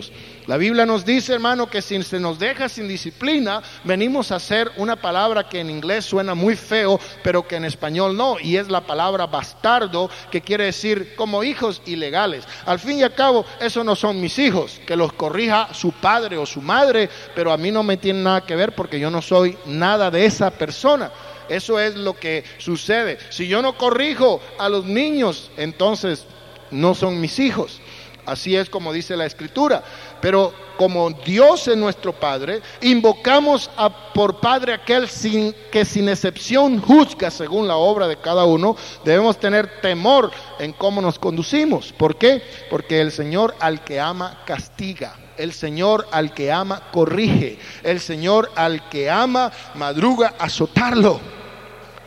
[0.46, 4.70] La Biblia nos dice, hermano, que si se nos deja sin disciplina, venimos a hacer
[4.76, 8.68] una palabra que en inglés suena muy feo, pero que en español no, y es
[8.68, 12.44] la palabra bastardo, que quiere decir como hijos ilegales.
[12.64, 16.36] Al fin y al cabo, esos no son mis hijos, que los corrija su padre
[16.36, 19.22] o su madre, pero a mí no me tiene nada que ver porque yo no
[19.22, 21.10] soy nada de esa persona.
[21.48, 23.18] Eso es lo que sucede.
[23.30, 26.26] Si yo no corrijo a los niños, entonces
[26.70, 27.80] no son mis hijos.
[28.26, 29.82] Así es como dice la escritura.
[30.20, 36.80] Pero como Dios es nuestro Padre, invocamos a, por Padre aquel sin, que sin excepción
[36.80, 38.76] juzga según la obra de cada uno.
[39.04, 41.92] Debemos tener temor en cómo nos conducimos.
[41.92, 42.42] ¿Por qué?
[42.68, 45.16] Porque el Señor al que ama castiga.
[45.36, 47.58] El Señor al que ama corrige.
[47.82, 51.20] El Señor al que ama madruga azotarlo.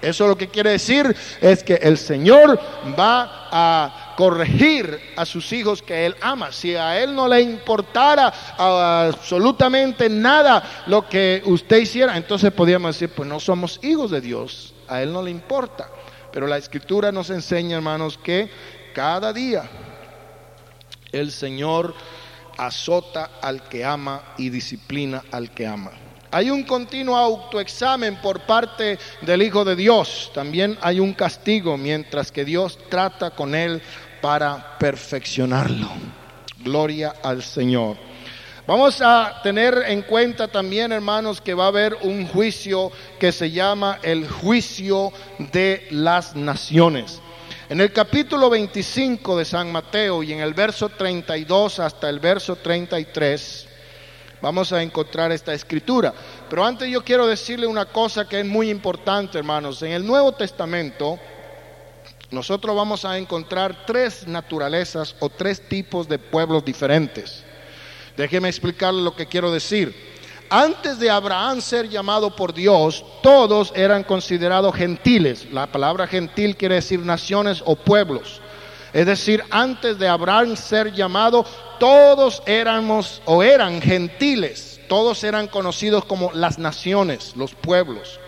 [0.01, 2.59] Eso lo que quiere decir es que el Señor
[2.97, 6.51] va a corregir a sus hijos que Él ama.
[6.51, 8.27] Si a Él no le importara
[8.57, 14.73] absolutamente nada lo que usted hiciera, entonces podríamos decir, pues no somos hijos de Dios,
[14.89, 15.89] a Él no le importa.
[16.33, 18.51] Pero la Escritura nos enseña, hermanos, que
[18.93, 19.69] cada día
[21.13, 21.95] el Señor
[22.57, 25.91] azota al que ama y disciplina al que ama.
[26.31, 30.29] Hay un continuo autoexamen por parte del Hijo de Dios.
[30.35, 33.81] También hay un castigo mientras que Dios trata con él
[34.21, 35.89] para perfeccionarlo.
[36.59, 37.97] Gloria al Señor.
[38.69, 43.49] Vamos a tener en cuenta también, hermanos, que va a haber un juicio que se
[43.49, 47.19] llama el juicio de las naciones.
[47.67, 52.57] En el capítulo 25 de San Mateo y en el verso 32 hasta el verso
[52.57, 53.67] 33,
[54.41, 56.13] vamos a encontrar esta escritura.
[56.47, 59.81] Pero antes yo quiero decirle una cosa que es muy importante, hermanos.
[59.81, 61.19] En el Nuevo Testamento
[62.31, 67.43] nosotros vamos a encontrar tres naturalezas o tres tipos de pueblos diferentes.
[68.15, 70.09] Déjeme explicarle lo que quiero decir.
[70.51, 75.47] Antes de Abraham ser llamado por Dios, todos eran considerados gentiles.
[75.51, 78.41] La palabra gentil quiere decir naciones o pueblos.
[78.93, 81.45] Es decir, antes de Abraham ser llamado,
[81.79, 88.19] todos éramos o eran gentiles, todos eran conocidos como las naciones, los pueblos.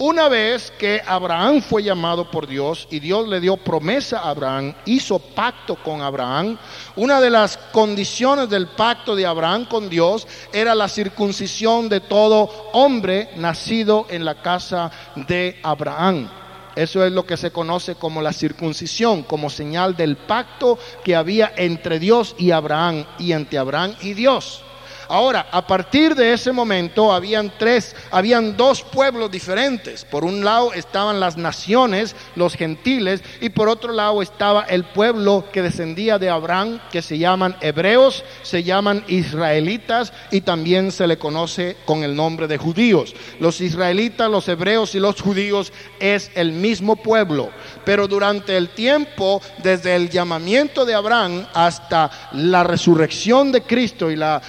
[0.00, 4.72] Una vez que Abraham fue llamado por Dios y Dios le dio promesa a Abraham,
[4.84, 6.56] hizo pacto con Abraham,
[6.94, 12.48] una de las condiciones del pacto de Abraham con Dios era la circuncisión de todo
[12.74, 16.30] hombre nacido en la casa de Abraham.
[16.76, 21.52] Eso es lo que se conoce como la circuncisión, como señal del pacto que había
[21.56, 24.62] entre Dios y Abraham y entre Abraham y Dios.
[25.08, 30.04] Ahora, a partir de ese momento habían tres, habían dos pueblos diferentes.
[30.04, 35.46] Por un lado estaban las naciones, los gentiles, y por otro lado estaba el pueblo
[35.50, 41.18] que descendía de Abraham, que se llaman hebreos, se llaman israelitas y también se le
[41.18, 43.14] conoce con el nombre de judíos.
[43.40, 47.50] Los israelitas, los hebreos y los judíos es el mismo pueblo,
[47.84, 54.16] pero durante el tiempo, desde el llamamiento de Abraham hasta la resurrección de Cristo y
[54.16, 54.42] la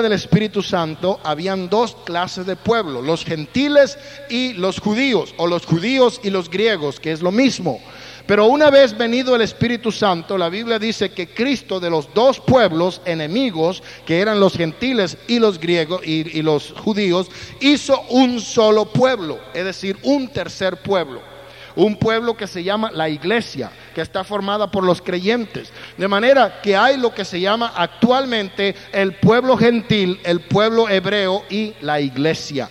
[0.00, 3.98] del Espíritu Santo habían dos clases de pueblo, los gentiles
[4.30, 7.80] y los judíos, o los judíos y los griegos, que es lo mismo.
[8.26, 12.38] Pero una vez venido el Espíritu Santo, la Biblia dice que Cristo de los dos
[12.38, 17.26] pueblos enemigos, que eran los gentiles y los griegos y los judíos,
[17.60, 21.31] hizo un solo pueblo, es decir, un tercer pueblo
[21.76, 25.72] un pueblo que se llama la iglesia, que está formada por los creyentes.
[25.96, 31.44] De manera que hay lo que se llama actualmente el pueblo gentil, el pueblo hebreo
[31.50, 32.68] y la iglesia.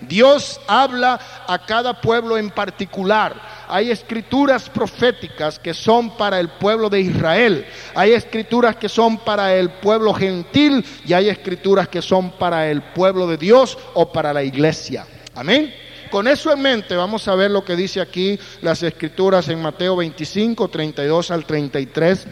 [0.00, 3.34] Dios habla a cada pueblo en particular.
[3.68, 7.66] Hay escrituras proféticas que son para el pueblo de Israel.
[7.94, 12.82] Hay escrituras que son para el pueblo gentil y hay escrituras que son para el
[12.82, 15.04] pueblo de Dios o para la iglesia.
[15.34, 15.74] Amén.
[16.10, 19.96] Con eso en mente vamos a ver lo que dice aquí las escrituras en Mateo
[19.96, 22.26] 25, 32 al 33.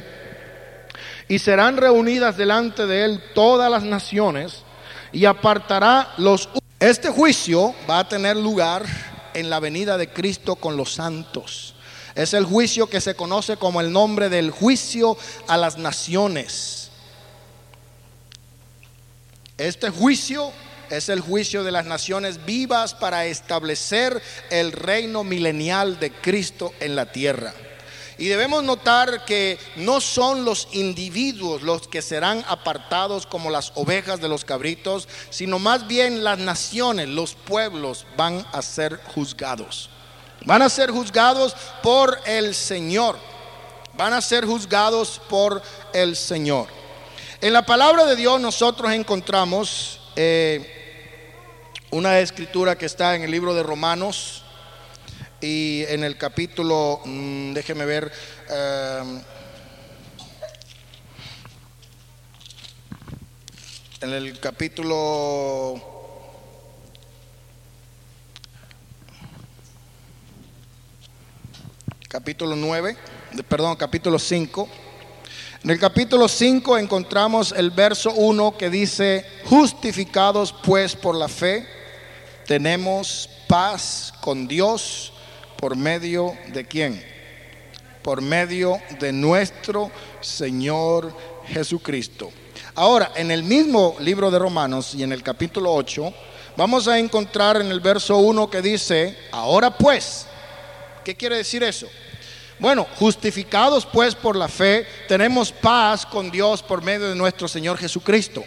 [1.28, 4.62] Y serán reunidas delante de él todas las naciones
[5.12, 6.48] y apartará los...
[6.78, 8.84] Este juicio va a tener lugar
[9.34, 11.74] en la venida de Cristo con los santos.
[12.14, 15.16] Es el juicio que se conoce como el nombre del juicio
[15.48, 16.90] a las naciones.
[19.58, 20.52] Este juicio
[20.90, 26.96] es el juicio de las naciones vivas para establecer el reino milenial de Cristo en
[26.96, 27.52] la tierra.
[28.18, 34.20] Y debemos notar que no son los individuos los que serán apartados como las ovejas
[34.20, 39.90] de los cabritos, sino más bien las naciones, los pueblos van a ser juzgados.
[40.46, 43.18] Van a ser juzgados por el Señor.
[43.94, 45.60] Van a ser juzgados por
[45.92, 46.68] el Señor.
[47.42, 50.75] En la palabra de Dios nosotros encontramos eh,
[51.90, 54.42] una escritura que está en el libro de Romanos
[55.40, 58.12] y en el capítulo, mm, déjeme ver,
[58.48, 59.22] em,
[64.00, 65.92] en el capítulo
[72.08, 72.96] capítulo 9,
[73.48, 74.68] perdón, capítulo 5.
[75.62, 81.75] En el capítulo 5 encontramos el verso 1 que dice, justificados pues por la fe,
[82.46, 85.12] tenemos paz con Dios
[85.56, 87.04] por medio de quién?
[88.02, 91.14] Por medio de nuestro Señor
[91.48, 92.30] Jesucristo.
[92.74, 96.12] Ahora, en el mismo libro de Romanos y en el capítulo 8,
[96.56, 100.26] vamos a encontrar en el verso 1 que dice, ahora pues,
[101.04, 101.88] ¿qué quiere decir eso?
[102.58, 107.76] Bueno, justificados pues por la fe, tenemos paz con Dios por medio de nuestro Señor
[107.76, 108.42] Jesucristo.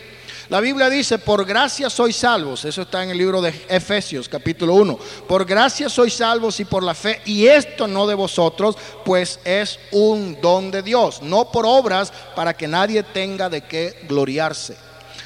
[0.50, 2.66] La Biblia dice, por gracia sois salvos.
[2.66, 4.98] Eso está en el libro de Efesios capítulo 1.
[5.28, 7.22] Por gracia sois salvos y por la fe.
[7.26, 11.21] Y esto no de vosotros, pues es un don de Dios.
[11.21, 14.76] No por obras para que nadie tenga de qué gloriarse.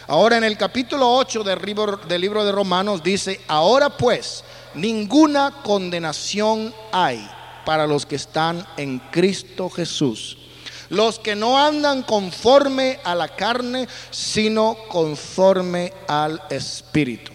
[0.07, 4.43] Ahora en el capítulo 8 del libro, del libro de Romanos dice, ahora pues,
[4.73, 7.25] ninguna condenación hay
[7.65, 10.42] para los que están en Cristo Jesús
[10.89, 17.31] los que no andan conforme a la carne, sino conforme al Espíritu.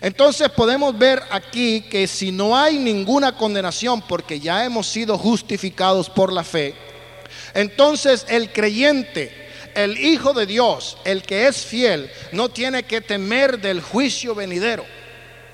[0.00, 6.10] Entonces podemos ver aquí que si no hay ninguna condenación porque ya hemos sido justificados
[6.10, 6.74] por la fe,
[7.54, 9.32] entonces el creyente,
[9.74, 14.84] el Hijo de Dios, el que es fiel, no tiene que temer del juicio venidero.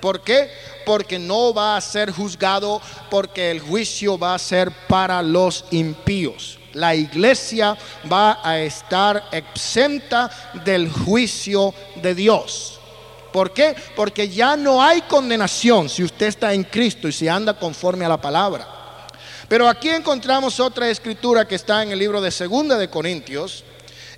[0.01, 0.49] ¿Por qué?
[0.85, 6.58] Porque no va a ser juzgado, porque el juicio va a ser para los impíos
[6.79, 7.77] la iglesia
[8.11, 10.29] va a estar exenta
[10.63, 12.79] del juicio de Dios.
[13.33, 13.75] ¿Por qué?
[13.95, 18.09] Porque ya no hay condenación si usted está en Cristo y si anda conforme a
[18.09, 18.67] la palabra.
[19.47, 23.63] Pero aquí encontramos otra escritura que está en el libro de Segunda de Corintios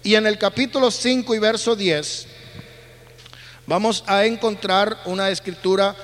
[0.03, 2.27] y en el capítulo 5 y verso 10
[3.65, 5.95] vamos a encontrar una escritura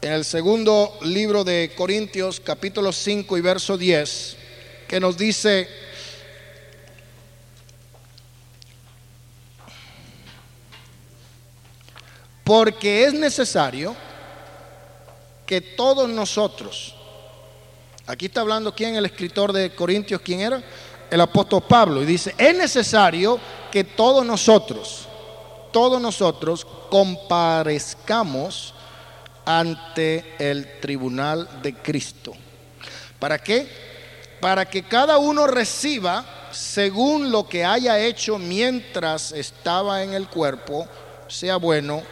[0.00, 4.36] en el segundo libro de Corintios capítulo 5 y verso 10
[4.88, 5.68] que nos dice,
[12.42, 13.94] porque es necesario
[15.44, 16.94] que todos nosotros,
[18.06, 20.62] aquí está hablando quién, el escritor de Corintios, quién era,
[21.10, 23.38] el apóstol Pablo, y dice, es necesario
[23.70, 25.06] que todos nosotros,
[25.70, 28.72] todos nosotros comparezcamos
[29.44, 32.32] ante el tribunal de Cristo.
[33.18, 33.97] ¿Para qué?
[34.40, 40.86] Para que cada uno reciba según lo que haya hecho mientras estaba en el cuerpo,
[41.28, 42.02] sea bueno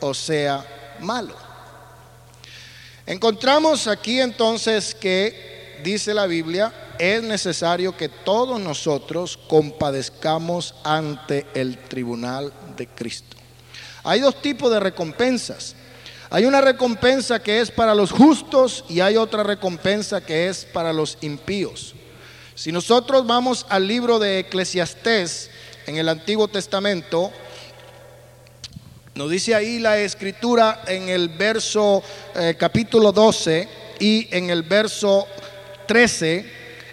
[0.00, 0.64] o sea
[1.00, 1.34] malo.
[3.06, 11.78] Encontramos aquí entonces que, dice la Biblia, es necesario que todos nosotros compadezcamos ante el
[11.78, 13.36] tribunal de Cristo.
[14.04, 15.74] Hay dos tipos de recompensas.
[16.32, 20.92] Hay una recompensa que es para los justos y hay otra recompensa que es para
[20.92, 21.96] los impíos.
[22.54, 25.50] Si nosotros vamos al libro de Eclesiastés
[25.88, 27.32] en el Antiguo Testamento,
[29.16, 32.00] nos dice ahí la escritura en el verso
[32.36, 33.68] eh, capítulo 12
[33.98, 35.26] y en el verso
[35.88, 36.46] 13,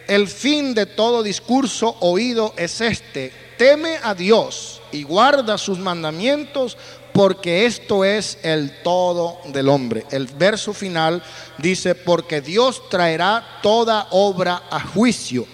[0.07, 6.75] el fin de todo discurso oído es este, teme a Dios y guarda sus mandamientos
[7.18, 10.05] porque esto es el todo del hombre.
[10.11, 11.24] El verso final
[11.57, 15.47] dice, porque Dios traerá toda obra a juicio,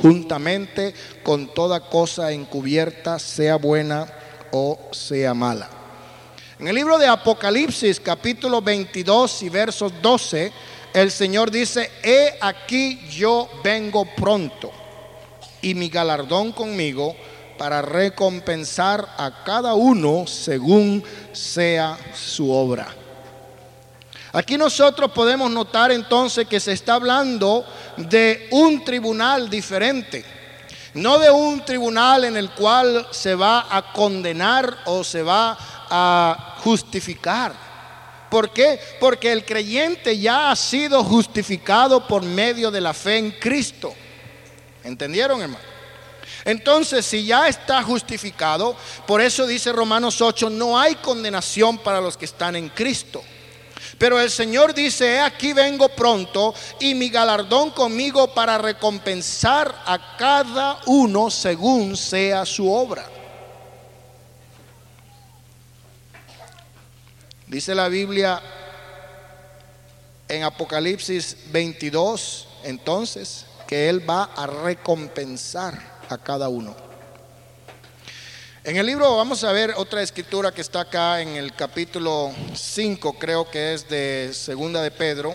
[0.00, 4.10] juntamente con toda cosa encubierta, sea buena
[4.52, 5.68] o sea mala.
[6.58, 10.50] En el libro de Apocalipsis, capítulo 22 y versos 12,
[10.94, 14.72] el Señor dice, he aquí yo vengo pronto
[15.60, 17.14] y mi galardón conmigo
[17.56, 22.88] para recompensar a cada uno según sea su obra.
[24.32, 27.66] Aquí nosotros podemos notar entonces que se está hablando
[27.98, 30.24] de un tribunal diferente,
[30.94, 35.56] no de un tribunal en el cual se va a condenar o se va
[35.90, 37.52] a justificar.
[38.30, 38.80] ¿Por qué?
[38.98, 43.92] Porque el creyente ya ha sido justificado por medio de la fe en Cristo.
[44.82, 45.71] ¿Entendieron, hermano?
[46.44, 52.16] Entonces, si ya está justificado, por eso dice Romanos 8, no hay condenación para los
[52.16, 53.22] que están en Cristo.
[53.98, 60.80] Pero el Señor dice, aquí vengo pronto y mi galardón conmigo para recompensar a cada
[60.86, 63.08] uno según sea su obra.
[67.46, 68.40] Dice la Biblia
[70.26, 76.74] en Apocalipsis 22, entonces, que Él va a recompensar a cada uno.
[78.64, 83.18] En el libro vamos a ver otra escritura que está acá en el capítulo 5,
[83.18, 85.34] creo que es de Segunda de Pedro.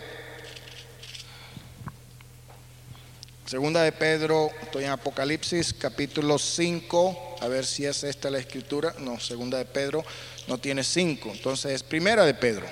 [3.46, 8.94] Segunda de Pedro, estoy en Apocalipsis, capítulo 5, a ver si es esta la escritura.
[9.00, 10.06] No, Segunda de Pedro
[10.48, 12.66] no tiene 5, entonces es Primera de Pedro,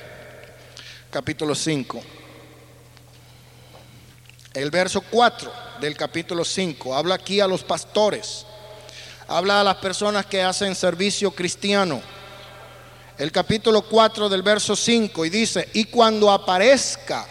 [1.11, 2.01] capítulo 5.
[4.53, 6.95] El verso 4 del capítulo 5.
[6.95, 8.45] Habla aquí a los pastores.
[9.27, 12.01] Habla a las personas que hacen servicio cristiano.
[13.17, 17.25] El capítulo 4 del verso 5 y dice, y cuando aparezca,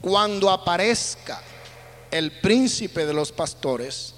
[0.00, 1.42] cuando aparezca
[2.10, 4.14] el príncipe de los pastores,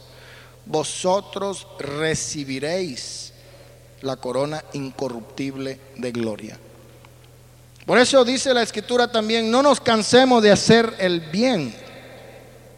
[0.64, 3.33] vosotros recibiréis
[4.03, 6.59] la corona incorruptible de gloria.
[7.85, 11.86] Por eso dice la escritura también, no nos cansemos de hacer el bien.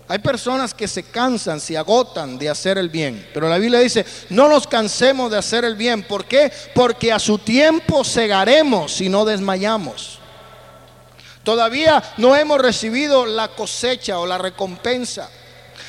[0.09, 3.29] Hay personas que se cansan, se agotan de hacer el bien.
[3.35, 6.03] Pero la Biblia dice, no nos cansemos de hacer el bien.
[6.03, 6.51] ¿Por qué?
[6.75, 10.19] Porque a su tiempo segaremos si no desmayamos.
[11.43, 15.31] Todavía no hemos recibido la cosecha o la recompensa.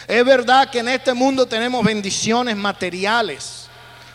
[0.08, 3.59] Es verdad que en este mundo tenemos bendiciones materiales.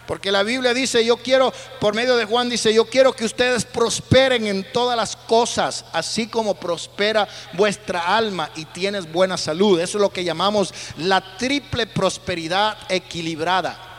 [0.06, 3.64] Porque la Biblia dice, yo quiero, por medio de Juan dice, yo quiero que ustedes
[3.64, 9.80] prosperen en todas las cosas, así como prospera vuestra alma y tienes buena salud.
[9.80, 13.92] Eso es lo que llamamos la triple prosperidad equilibrada.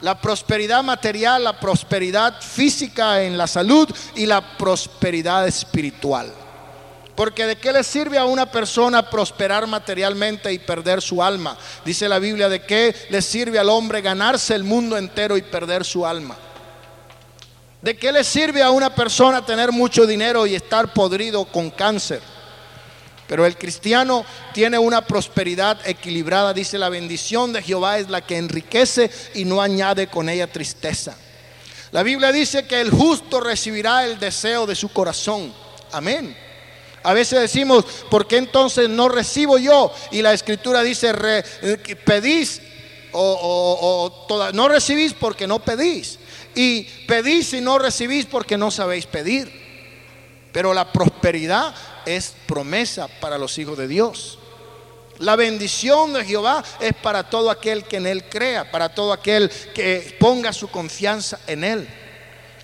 [0.00, 6.45] La prosperidad material, la prosperidad física en la salud y la prosperidad espiritual.
[7.16, 11.56] Porque de qué le sirve a una persona prosperar materialmente y perder su alma.
[11.84, 15.84] Dice la Biblia, de qué le sirve al hombre ganarse el mundo entero y perder
[15.84, 16.36] su alma.
[17.80, 22.20] ¿De qué le sirve a una persona tener mucho dinero y estar podrido con cáncer?
[23.26, 26.52] Pero el cristiano tiene una prosperidad equilibrada.
[26.52, 31.16] Dice, la bendición de Jehová es la que enriquece y no añade con ella tristeza.
[31.92, 35.52] La Biblia dice que el justo recibirá el deseo de su corazón.
[35.92, 36.36] Amén.
[37.06, 39.92] A veces decimos, ¿por qué entonces no recibo yo?
[40.10, 42.60] Y la escritura dice, eh, pedís
[43.12, 46.18] o, no recibís porque no pedís.
[46.56, 49.52] Y pedís y no recibís porque no sabéis pedir.
[50.50, 51.72] Pero la prosperidad
[52.06, 54.40] es promesa para los hijos de Dios.
[55.18, 59.48] La bendición de Jehová es para todo aquel que en Él crea, para todo aquel
[59.48, 61.88] que ponga su confianza en Él.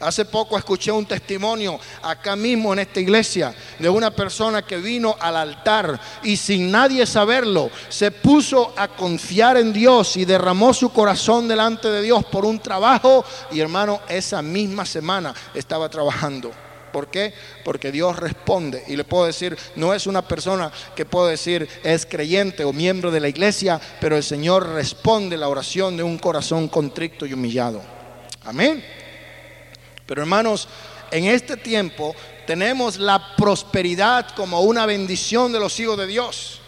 [0.02, 5.16] Hace poco escuché un testimonio acá mismo en esta iglesia de una persona que vino
[5.20, 10.90] al altar y sin nadie saberlo se puso a confiar en Dios y derramó su
[10.90, 16.50] corazón delante de Dios por un trabajo y hermano, esa misma semana estaba trabajando.
[16.92, 17.32] ¿Por qué?
[17.64, 18.82] Porque Dios responde.
[18.88, 23.10] Y le puedo decir, no es una persona que puedo decir es creyente o miembro
[23.10, 27.80] de la iglesia, pero el Señor responde la oración de un corazón contrito y humillado.
[28.44, 28.84] Amén.
[30.12, 30.68] Pero hermanos,
[31.10, 32.14] en este tiempo
[32.46, 36.60] tenemos la prosperidad como una bendición de los hijos de Dios.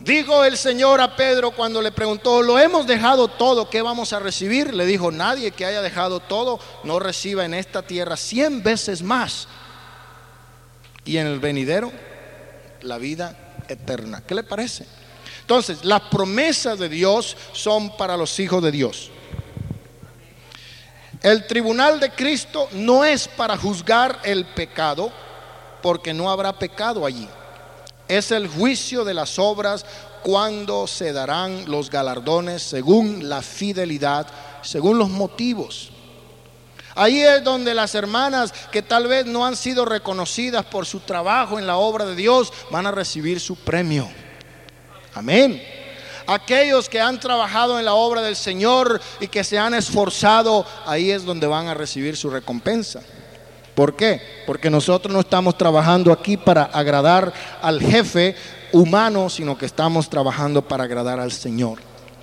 [0.00, 3.70] Dijo el Señor a Pedro cuando le preguntó, ¿lo hemos dejado todo?
[3.70, 4.74] ¿Qué vamos a recibir?
[4.74, 9.46] Le dijo, nadie que haya dejado todo no reciba en esta tierra cien veces más.
[11.04, 11.92] Y en el venidero,
[12.80, 14.24] la vida eterna.
[14.26, 14.86] ¿Qué le parece?
[15.42, 19.12] Entonces, las promesas de Dios son para los hijos de Dios.
[21.26, 25.10] El tribunal de Cristo no es para juzgar el pecado,
[25.82, 27.26] porque no habrá pecado allí.
[28.06, 29.84] Es el juicio de las obras
[30.22, 34.28] cuando se darán los galardones según la fidelidad,
[34.62, 35.90] según los motivos.
[36.94, 41.58] Ahí es donde las hermanas que tal vez no han sido reconocidas por su trabajo
[41.58, 44.08] en la obra de Dios van a recibir su premio.
[45.12, 45.60] Amén.
[46.26, 51.12] Aquellos que han trabajado en la obra del Señor y que se han esforzado, ahí
[51.12, 53.00] es donde van a recibir su recompensa.
[53.76, 54.20] ¿Por qué?
[54.46, 58.34] Porque nosotros no estamos trabajando aquí para agradar al jefe
[58.72, 61.78] humano, sino que estamos trabajando para agradar al Señor.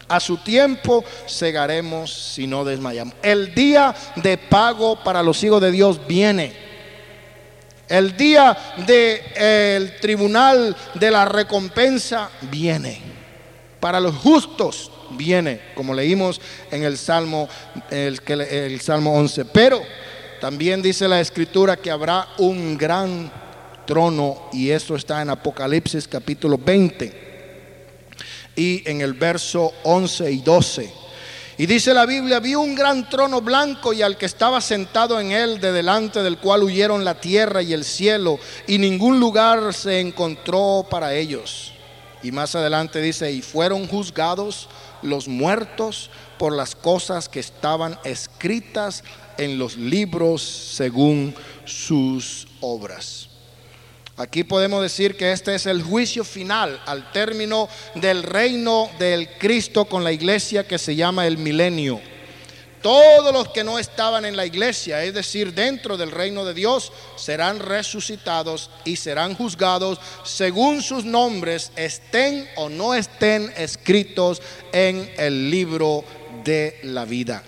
[0.10, 3.14] A su tiempo segaremos si no desmayamos.
[3.22, 6.54] El día de pago para los hijos de Dios viene.
[7.88, 13.13] El día del tribunal de la recompensa viene
[13.84, 16.40] para los justos viene, como leímos
[16.72, 17.50] en el Salmo,
[17.90, 19.44] el, Salmo 11.
[19.44, 19.82] Pero
[20.40, 23.30] también dice la Escritura que habrá un gran
[23.86, 27.12] trono y esto está en Apocalipsis capítulo 20
[28.56, 30.94] y en el verso 11 y 12.
[31.58, 35.34] Y dice la Biblia, vi un gran trono blanco y al que estaba sentado en
[35.34, 40.00] él, de delante del cual huyeron la tierra y el cielo, y ningún lugar se
[40.00, 41.73] encontró para ellos.
[42.24, 44.70] Y más adelante dice, y fueron juzgados
[45.02, 46.10] los muertos
[46.40, 49.04] por las cosas que estaban escritas
[49.38, 53.30] en los libros según sus obras.
[54.16, 59.86] Aquí podemos decir que este es el juicio final al término del reino del Cristo
[59.86, 62.00] con la iglesia que se llama el milenio.
[62.84, 66.92] Todos los que no estaban en la iglesia, es decir, dentro del reino de Dios,
[67.16, 74.42] serán resucitados y serán juzgados según sus nombres estén o no estén escritos
[74.74, 76.04] en el libro
[76.44, 77.42] de la vida.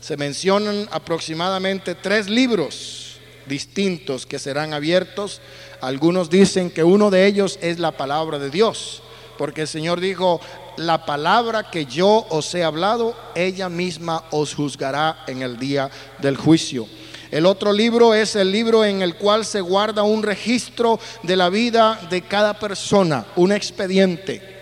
[0.00, 5.40] Se mencionan aproximadamente tres libros distintos que serán abiertos.
[5.80, 9.00] Algunos dicen que uno de ellos es la palabra de Dios,
[9.38, 10.40] porque el Señor dijo,
[10.76, 16.36] la palabra que yo os he hablado, ella misma os juzgará en el día del
[16.36, 16.86] juicio.
[17.30, 21.48] El otro libro es el libro en el cual se guarda un registro de la
[21.48, 24.54] vida de cada persona, un expediente.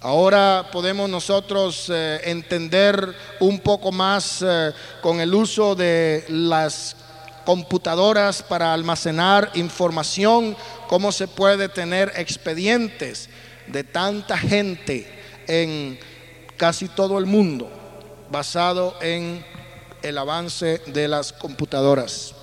[0.00, 4.72] Ahora podemos nosotros eh, entender un poco más eh,
[5.02, 6.96] con el uso de las
[7.44, 10.56] computadoras para almacenar información,
[10.88, 13.28] cómo se puede tener expedientes
[13.68, 15.06] de tanta gente
[15.46, 15.98] en
[16.56, 17.70] casi todo el mundo
[18.30, 19.44] basado en
[20.02, 22.34] el avance de las computadoras.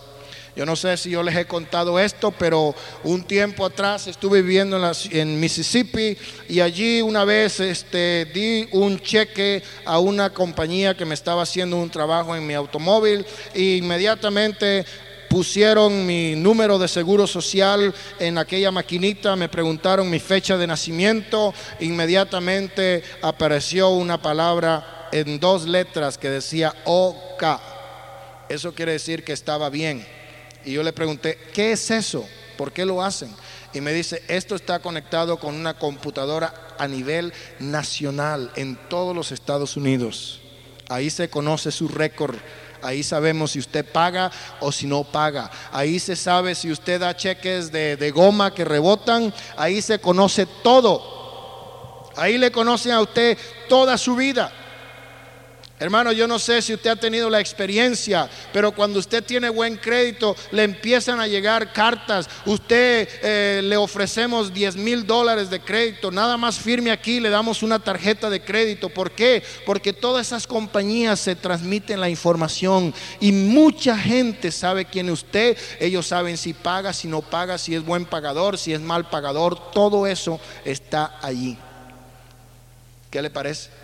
[0.55, 4.80] Yo no sé si yo les he contado esto, pero un tiempo atrás estuve viviendo
[5.09, 6.15] en, Mississippi
[6.47, 11.78] y allí una vez este, di un cheque a una compañía que me estaba haciendo
[11.78, 14.86] un trabajo en mi automóvil e inmediatamente
[15.34, 21.55] pusieron mi número de seguro social en aquella maquinita, me preguntaron mi fecha de nacimiento,
[21.79, 27.43] inmediatamente apareció una palabra en dos letras que decía OK.
[28.47, 30.05] Eso quiere decir que estaba bien.
[30.65, 32.29] Y yo le pregunté, ¿qué es eso?
[32.55, 33.34] ¿Por qué lo hacen?
[33.73, 39.31] Y me dice, esto está conectado con una computadora a nivel nacional en todos los
[39.31, 40.41] Estados Unidos.
[40.89, 42.36] Ahí se conoce su récord.
[42.84, 45.49] Ahí sabemos si usted paga o si no paga.
[45.71, 49.34] Ahí se sabe si usted da cheques de, de goma que rebotan.
[49.57, 52.11] Ahí se conoce todo.
[52.15, 54.51] Ahí le conocen a usted toda su vida.
[55.84, 59.75] Hermano, yo no sé si usted ha tenido la experiencia, pero cuando usted tiene buen
[59.75, 62.29] crédito, le empiezan a llegar cartas.
[62.45, 66.09] Usted eh, le ofrecemos 10 mil dólares de crédito.
[66.09, 68.88] Nada más firme aquí, le damos una tarjeta de crédito.
[68.88, 69.43] ¿Por qué?
[69.65, 75.57] Porque todas esas compañías se transmiten la información y mucha gente sabe quién es usted.
[75.81, 79.73] Ellos saben si paga, si no paga, si es buen pagador, si es mal pagador.
[79.73, 81.57] Todo eso está allí.
[83.11, 83.82] ¿Qué le parece?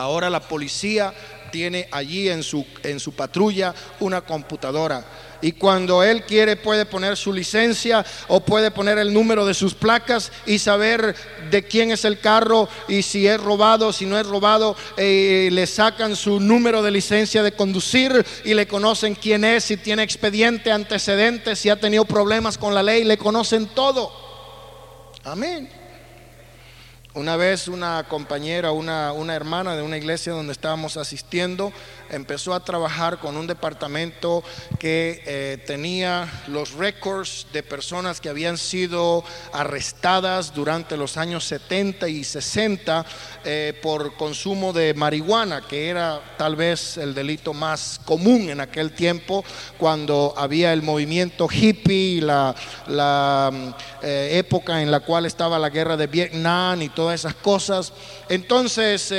[0.00, 1.12] Ahora la policía
[1.50, 5.04] tiene allí en su, en su patrulla una computadora.
[5.42, 9.74] Y cuando él quiere puede poner su licencia o puede poner el número de sus
[9.74, 11.14] placas y saber
[11.50, 14.76] de quién es el carro y si es robado, si no es robado.
[14.96, 19.76] Eh, le sacan su número de licencia de conducir y le conocen quién es, si
[19.78, 24.12] tiene expediente, antecedentes, si ha tenido problemas con la ley, le conocen todo.
[25.24, 25.79] Amén.
[27.12, 31.72] Una vez una compañera, una, una, hermana de una iglesia donde estábamos asistiendo,
[32.10, 34.42] empezó a trabajar con un departamento
[34.78, 42.08] que eh, tenía los récords de personas que habían sido arrestadas durante los años 70
[42.08, 43.06] y 60
[43.44, 48.92] eh, por consumo de marihuana, que era tal vez el delito más común en aquel
[48.92, 49.44] tiempo,
[49.78, 52.54] cuando había el movimiento hippie, la,
[52.86, 57.92] la eh, época en la cual estaba la guerra de Vietnam y todas esas cosas.
[58.28, 59.12] Entonces,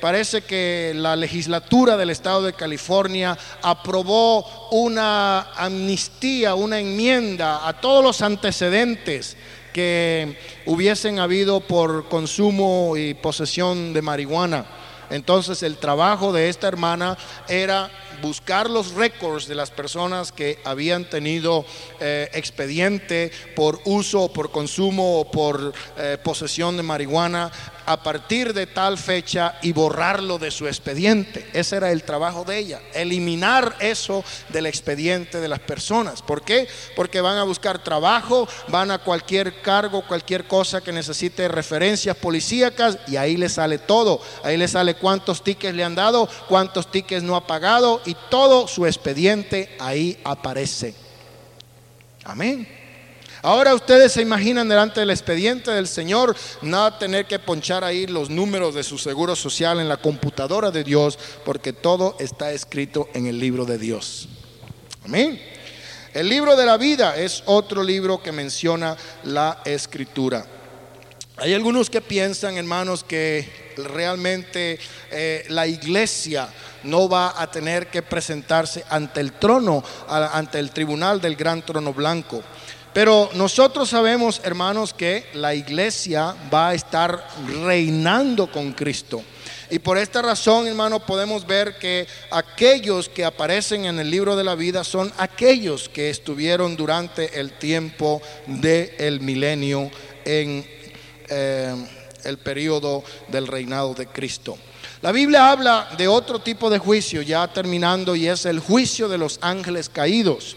[0.00, 8.04] parece que la legislatura del Estado de California aprobó una amnistía, una enmienda a todos
[8.04, 9.36] los antecedentes
[9.72, 14.66] que hubiesen habido por consumo y posesión de marihuana.
[15.10, 17.90] Entonces el trabajo de esta hermana era
[18.20, 21.64] buscar los récords de las personas que habían tenido
[22.00, 27.50] eh, expediente por uso, por consumo o por eh, posesión de marihuana
[27.86, 31.48] a partir de tal fecha y borrarlo de su expediente.
[31.52, 36.22] Ese era el trabajo de ella, eliminar eso del expediente de las personas.
[36.22, 36.68] ¿Por qué?
[36.94, 42.98] Porque van a buscar trabajo, van a cualquier cargo, cualquier cosa que necesite referencias policíacas
[43.08, 44.20] y ahí le sale todo.
[44.44, 48.68] Ahí le sale cuántos tickets le han dado, cuántos tickets no ha pagado y todo
[48.68, 50.94] su expediente ahí aparece.
[52.24, 52.80] Amén.
[53.42, 58.28] Ahora ustedes se imaginan delante del expediente del Señor, nada tener que ponchar ahí los
[58.28, 63.26] números de su seguro social en la computadora de Dios, porque todo está escrito en
[63.26, 64.28] el libro de Dios.
[65.04, 65.40] Amén.
[66.12, 70.44] El libro de la vida es otro libro que menciona la escritura.
[71.40, 74.78] Hay algunos que piensan, hermanos, que realmente
[75.10, 76.50] eh, la iglesia
[76.82, 81.94] no va a tener que presentarse ante el trono, ante el tribunal del gran trono
[81.94, 82.42] blanco.
[82.92, 87.26] Pero nosotros sabemos, hermanos, que la iglesia va a estar
[87.64, 89.22] reinando con Cristo.
[89.70, 94.44] Y por esta razón, hermano, podemos ver que aquellos que aparecen en el libro de
[94.44, 99.90] la vida son aquellos que estuvieron durante el tiempo del milenio
[100.24, 100.79] en
[101.30, 101.74] eh,
[102.24, 104.58] el periodo del reinado de Cristo.
[105.02, 109.16] La Biblia habla de otro tipo de juicio, ya terminando, y es el juicio de
[109.16, 110.56] los ángeles caídos.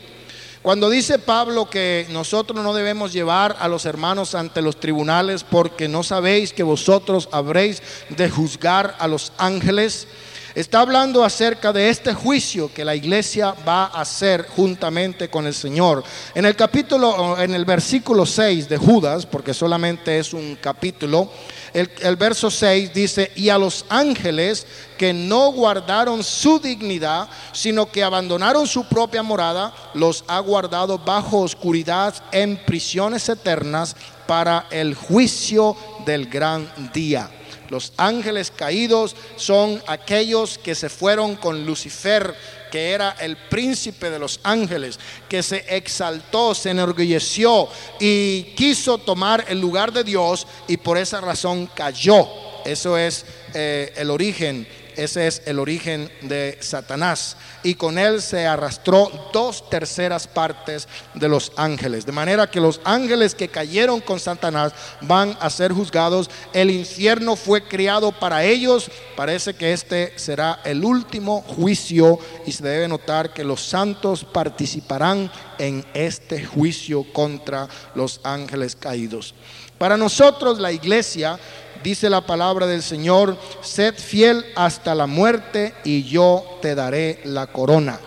[0.61, 5.89] Cuando dice Pablo que nosotros no debemos llevar a los hermanos ante los tribunales porque
[5.89, 10.07] no sabéis que vosotros habréis de juzgar a los ángeles,
[10.56, 15.54] está hablando acerca de este juicio que la iglesia va a hacer juntamente con el
[15.54, 16.04] Señor.
[16.36, 21.30] En el capítulo, en el versículo 6 de Judas, porque solamente es un capítulo,
[21.74, 28.04] el, verso 6 dice, y a los ángeles que no guardaron su dignidad, sino que
[28.04, 33.95] abandonaron su propia morada, los ha guardado bajo oscuridad en prisiones eternas
[34.28, 35.76] para el juicio
[36.06, 37.30] del gran día.
[37.70, 42.36] Los ángeles caídos son aquellos que se fueron con Lucifer
[42.74, 44.97] que era el príncipe de los ángeles,
[45.30, 51.22] que se exaltó, se enorgulleció y quiso tomar el lugar de Dios y por esa
[51.22, 52.28] razón cayó.
[52.66, 57.37] Eso es eh, el origen ese es el origen de Satanás.
[57.63, 62.05] Y con él se arrastró dos terceras partes de los ángeles.
[62.05, 66.29] De manera que los ángeles que cayeron con Satanás van a ser juzgados.
[66.53, 68.89] El infierno fue criado para ellos.
[69.15, 72.19] Parece que este será el último juicio.
[72.45, 79.33] Y se debe notar que los santos participarán en este juicio contra los ángeles caídos.
[79.77, 81.37] Para nosotros la iglesia
[81.84, 87.47] dice la palabra del Señor, sed fiel hasta la muerte y yo te daré la
[87.47, 87.99] corona.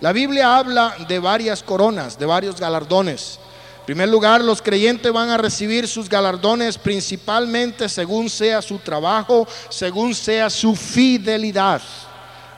[0.00, 3.38] La Biblia habla de varias coronas, de varios galardones.
[3.80, 9.46] En primer lugar, los creyentes van a recibir sus galardones principalmente según sea su trabajo,
[9.70, 11.82] según sea su fidelidad.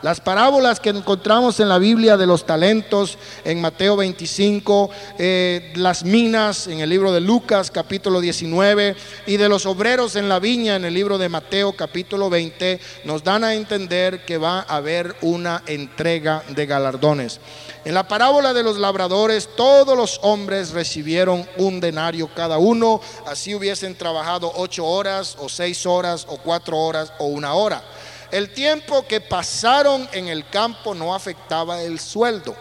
[0.03, 6.05] Las parábolas que encontramos en la Biblia de los talentos en Mateo 25, eh, las
[6.05, 8.97] minas en el libro de Lucas capítulo 19
[9.27, 13.23] y de los obreros en la viña en el libro de Mateo capítulo 20 nos
[13.23, 17.39] dan a entender que va a haber una entrega de galardones.
[17.85, 23.55] En la parábola de los labradores todos los hombres recibieron un denario cada uno, así
[23.55, 27.83] hubiesen trabajado ocho horas o seis horas o cuatro horas o una hora.
[28.31, 32.57] El tiempo que pasaron en el campo no afectaba el sueldo,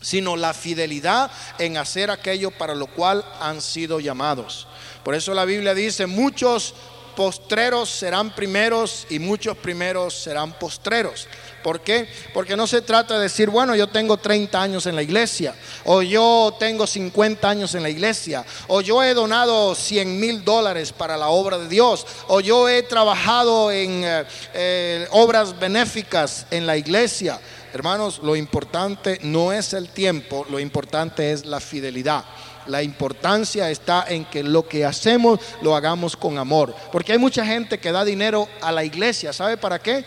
[0.00, 4.68] sino la fidelidad en hacer aquello para lo cual han sido llamados.
[5.02, 6.74] Por eso la Biblia dice, muchos
[7.16, 11.26] postreros serán primeros y muchos primeros serán postreros.
[11.64, 12.06] ¿Por qué?
[12.32, 15.52] Porque no se trata de decir, bueno, yo tengo 30 años en la iglesia,
[15.84, 20.92] o yo tengo 50 años en la iglesia, o yo he donado 100 mil dólares
[20.92, 26.68] para la obra de Dios, o yo he trabajado en eh, eh, obras benéficas en
[26.68, 27.40] la iglesia.
[27.72, 32.24] Hermanos, lo importante no es el tiempo, lo importante es la fidelidad.
[32.66, 36.74] La importancia está en que lo que hacemos lo hagamos con amor.
[36.92, 39.32] Porque hay mucha gente que da dinero a la iglesia.
[39.32, 40.04] ¿Sabe para qué?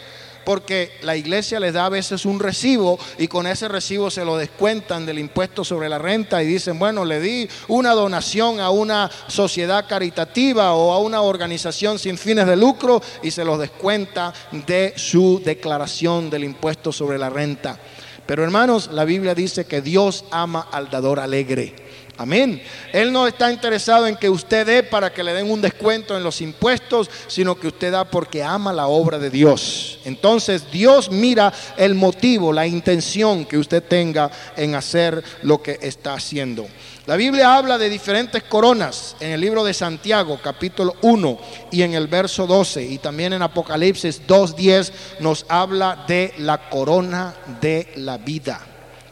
[0.50, 4.36] porque la iglesia les da a veces un recibo y con ese recibo se lo
[4.36, 9.12] descuentan del impuesto sobre la renta y dicen, bueno, le di una donación a una
[9.28, 14.34] sociedad caritativa o a una organización sin fines de lucro y se los descuenta
[14.66, 17.78] de su declaración del impuesto sobre la renta.
[18.26, 21.76] Pero hermanos, la Biblia dice que Dios ama al dador alegre.
[22.20, 22.62] Amén.
[22.92, 26.24] Él no está interesado en que usted dé para que le den un descuento en
[26.24, 30.00] los impuestos, sino que usted da porque ama la obra de Dios.
[30.04, 36.14] Entonces Dios mira el motivo, la intención que usted tenga en hacer lo que está
[36.14, 36.68] haciendo.
[37.06, 41.40] La Biblia habla de diferentes coronas en el libro de Santiago, capítulo 1
[41.72, 44.92] y en el verso 12, y también en Apocalipsis 2.10
[45.22, 48.60] nos habla de la corona de la vida.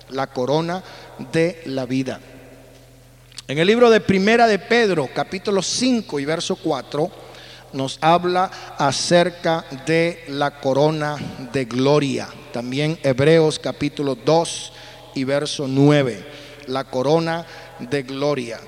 [0.10, 0.84] La corona
[1.32, 2.20] de la vida.
[3.50, 7.10] En el libro de Primera de Pedro, capítulo 5 y verso 4,
[7.72, 11.16] nos habla acerca de la corona
[11.54, 12.28] de gloria.
[12.52, 14.74] También Hebreos capítulo 2
[15.16, 16.26] y verso 9,
[16.68, 17.46] la corona
[17.80, 18.60] de gloria.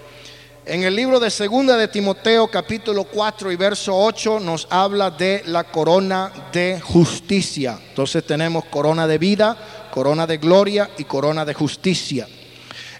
[0.66, 5.44] En el libro de Segunda de Timoteo capítulo 4 y verso 8 nos habla de
[5.48, 7.78] la corona de justicia.
[7.90, 9.58] Entonces tenemos corona de vida,
[9.92, 12.30] corona de gloria y corona de justicia.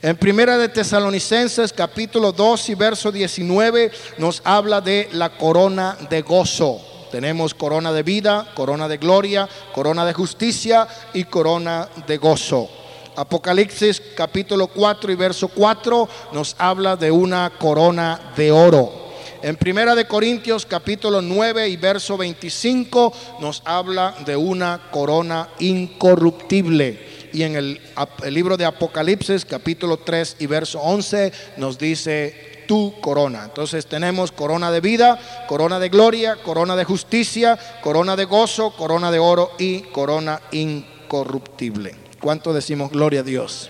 [0.02, 6.22] En Primera de Tesalonicenses capítulo 2 y verso 19 nos habla de la corona de
[6.22, 6.80] gozo.
[7.12, 12.70] Tenemos corona de vida, corona de gloria, corona de justicia y corona de gozo.
[13.18, 18.94] Apocalipsis capítulo 4 y verso 4 nos habla de una corona de oro.
[19.42, 27.09] En Primera de Corintios capítulo 9 y verso 25 nos habla de una corona incorruptible
[27.34, 27.82] y en el,
[28.30, 33.46] libro de Apocalipsis capítulo 3 y verso 11 nos dice tu corona.
[33.46, 39.12] Entonces tenemos corona de vida, corona de gloria, corona de justicia, corona de gozo, corona
[39.12, 41.96] de oro y corona incorruptible.
[42.20, 43.70] ¿Cuánto decimos gloria a Dios?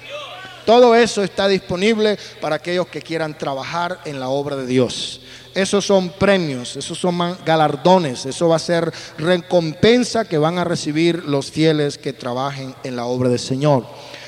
[0.66, 5.22] Todo eso está disponible para aquellos que quieran trabajar en la obra de Dios.
[5.56, 11.26] Esos son premios, esos son galardones, eso va a ser recompensa que van a recibir
[11.26, 13.86] los fieles que trabajen en la obra del Señor.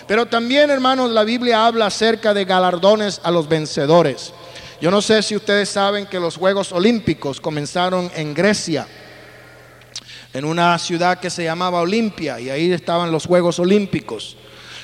[0.07, 4.33] Pero también, hermanos, la Biblia habla acerca de galardones a los vencedores.
[4.81, 8.87] Yo no sé si ustedes saben que los Juegos Olímpicos comenzaron en Grecia,
[10.33, 14.37] en una ciudad que se llamaba Olimpia, y ahí estaban los Juegos Olímpicos.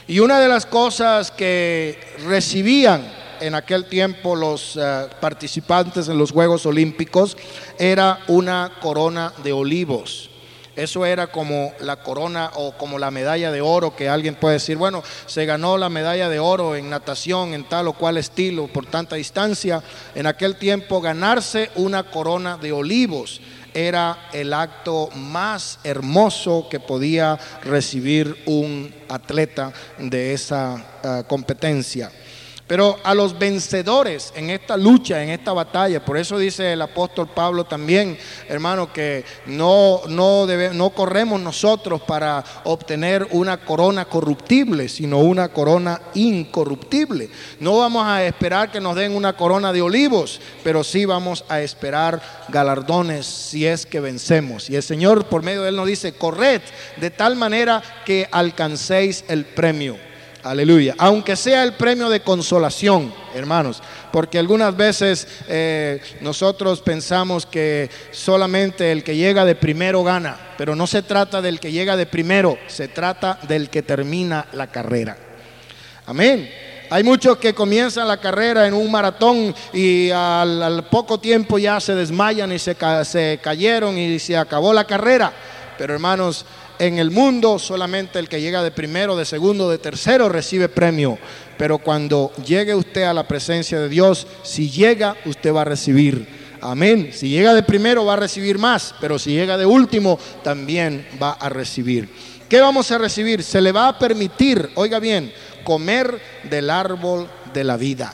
[0.08, 3.12] Y una de las cosas que recibían
[3.42, 7.38] en aquel tiempo los eh, participantes en los Juegos Olímpicos
[7.78, 10.30] era una corona de olivos.
[10.76, 14.78] Eso era como la corona o como la medalla de oro que alguien puede decir,
[14.78, 18.86] bueno, se ganó la medalla de oro en natación, en tal o cual estilo, por
[18.86, 19.82] tanta distancia.
[20.14, 23.42] En aquel tiempo ganarse una corona de olivos
[23.74, 32.12] era el acto más hermoso que podía recibir un atleta de esa eh, competencia.
[32.68, 37.30] Pero a los vencedores en esta lucha, en esta batalla, por eso dice el apóstol
[37.34, 38.18] Pablo también,
[38.50, 47.30] hermano, que no, no, corremos nosotros para obtener una corona corruptible, sino una corona incorruptible.
[47.62, 51.62] No vamos a esperar que nos den una corona de olivos, pero sí vamos a
[51.62, 54.70] esperar galardones si es que vencemos.
[54.70, 56.62] Y el Señor por medio de Él nos dice, corred
[56.98, 59.98] de tal manera que alcancéis el premio.
[60.44, 60.96] Aleluya.
[60.98, 63.82] Aunque sea el premio de consolación, hermanos,
[64.12, 70.76] porque algunas veces eh, nosotros pensamos que solamente el que llega de primero gana, pero
[70.76, 75.18] no se trata del que llega de primero, se trata del que termina la carrera.
[76.06, 76.50] Amén.
[76.90, 81.96] Hay muchos que comienzan la carrera en un maratón y al, poco tiempo ya se
[81.96, 85.34] desmayan y se, se cayeron y se acabó la carrera.
[85.78, 86.46] Pero hermanos,
[86.80, 91.18] en el mundo solamente el que llega de primero, de segundo, de tercero recibe premio.
[91.58, 96.28] Pero cuando llegue usted a la presencia de Dios, si llega, usted va a recibir.
[96.62, 97.12] Amén.
[97.14, 101.32] Si llega de primero va a recibir más, pero si llega de último también va
[101.34, 102.10] a recibir.
[102.50, 103.44] ¿Qué vamos a recibir?
[103.44, 106.20] Se le va a permitir, oiga bien, comer
[106.50, 108.14] del árbol de la vida.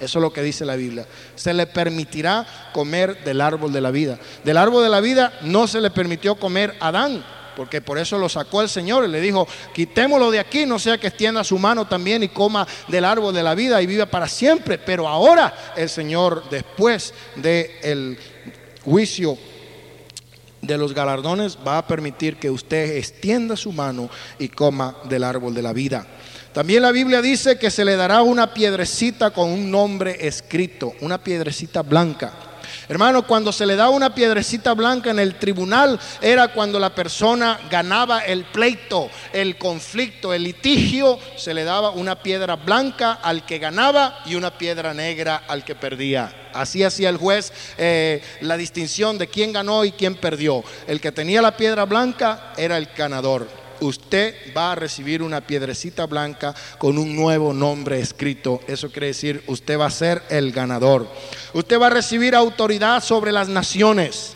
[0.00, 1.06] Eso es lo que dice la Biblia.
[1.36, 4.18] Se le permitirá comer del árbol de la vida.
[4.42, 7.24] Del árbol de la vida no se le permitió comer a Adán
[7.56, 10.98] porque por eso lo sacó el Señor y le dijo, quitémoslo de aquí, no sea
[10.98, 14.28] que extienda su mano también y coma del árbol de la vida y viva para
[14.28, 14.78] siempre.
[14.78, 18.18] Pero ahora el Señor, después del
[18.84, 19.38] juicio
[20.60, 25.54] de los galardones, va a permitir que usted extienda su mano y coma del árbol
[25.54, 26.06] de la vida.
[26.52, 31.22] También la Biblia dice que se le dará una piedrecita con un nombre escrito, una
[31.22, 32.51] piedrecita blanca.
[32.92, 37.58] Hermano, cuando se le da una piedrecita blanca en el tribunal era cuando la persona
[37.70, 43.58] ganaba el pleito, el conflicto, el litigio, se le daba una piedra blanca al que
[43.58, 46.50] ganaba y una piedra negra al que perdía.
[46.52, 50.62] Así hacía el juez eh, la distinción de quién ganó y quién perdió.
[50.86, 56.06] El que tenía la piedra blanca era el ganador usted va a recibir una piedrecita
[56.06, 58.60] blanca con un nuevo nombre escrito.
[58.66, 61.08] Eso quiere decir, usted va a ser el ganador.
[61.52, 64.34] Usted va a recibir autoridad sobre las naciones.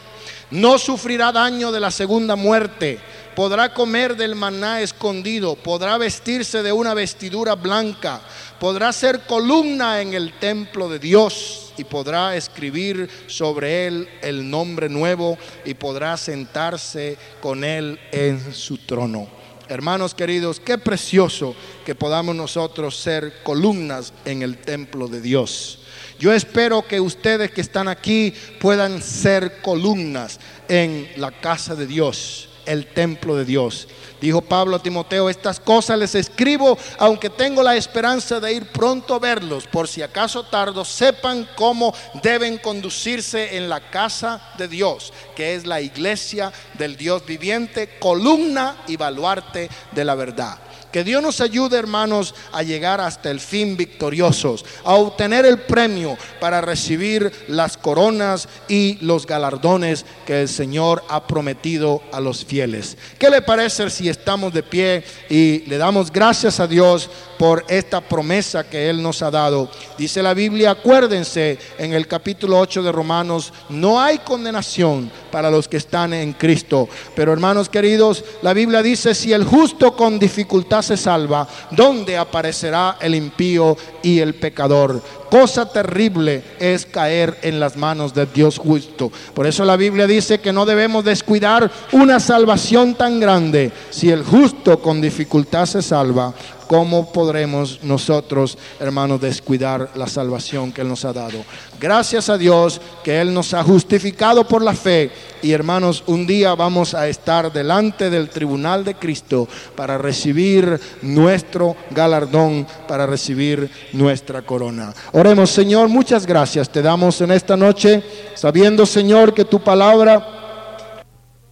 [0.50, 3.00] No sufrirá daño de la segunda muerte.
[3.34, 5.56] Podrá comer del maná escondido.
[5.56, 8.20] Podrá vestirse de una vestidura blanca.
[8.60, 14.88] Podrá ser columna en el templo de Dios y podrá escribir sobre él el nombre
[14.88, 19.35] nuevo y podrá sentarse con él en su trono.
[19.68, 25.80] Hermanos queridos, qué precioso que podamos nosotros ser columnas en el templo de Dios.
[26.20, 30.38] Yo espero que ustedes que están aquí puedan ser columnas
[30.68, 33.88] en la casa de Dios, el templo de Dios.
[34.20, 39.14] Dijo Pablo a Timoteo, estas cosas les escribo, aunque tengo la esperanza de ir pronto
[39.14, 45.12] a verlos, por si acaso tardo, sepan cómo deben conducirse en la casa de Dios,
[45.34, 50.58] que es la iglesia del Dios viviente, columna y baluarte de la verdad.
[50.96, 56.16] Que Dios nos ayude, hermanos, a llegar hasta el fin victoriosos, a obtener el premio
[56.40, 62.96] para recibir las coronas y los galardones que el Señor ha prometido a los fieles.
[63.18, 68.00] ¿Qué le parece si estamos de pie y le damos gracias a Dios por esta
[68.00, 69.70] promesa que Él nos ha dado?
[69.98, 75.68] Dice la Biblia, acuérdense en el capítulo 8 de Romanos, no hay condenación para los
[75.68, 76.88] que están en Cristo.
[77.14, 82.96] Pero hermanos queridos, la Biblia dice, si el justo con dificultad se salva, ¿dónde aparecerá
[83.00, 85.02] el impío y el pecador?
[85.30, 89.10] Cosa terrible es caer en las manos de Dios justo.
[89.34, 93.72] Por eso la Biblia dice que no debemos descuidar una salvación tan grande.
[93.90, 96.32] Si el justo con dificultad se salva,
[96.66, 101.44] ¿cómo podremos nosotros, hermanos, descuidar la salvación que Él nos ha dado?
[101.80, 105.10] Gracias a Dios que Él nos ha justificado por la fe
[105.42, 111.76] y hermanos, un día vamos a estar delante del tribunal de Cristo para recibir nuestro
[111.90, 114.92] galardón, para recibir nuestra corona.
[115.12, 118.02] Oremos, Señor, muchas gracias te damos en esta noche,
[118.34, 120.32] sabiendo, Señor, que tu palabra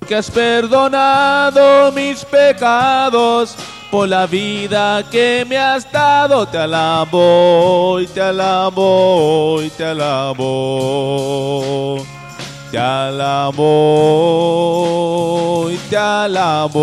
[0.07, 3.57] que has perdonado mis pecados
[3.95, 6.45] por la vida que me has dado.
[6.49, 11.25] Te alabo te alabo te alabo.
[12.73, 13.61] Te alabo
[15.89, 16.83] te alabo.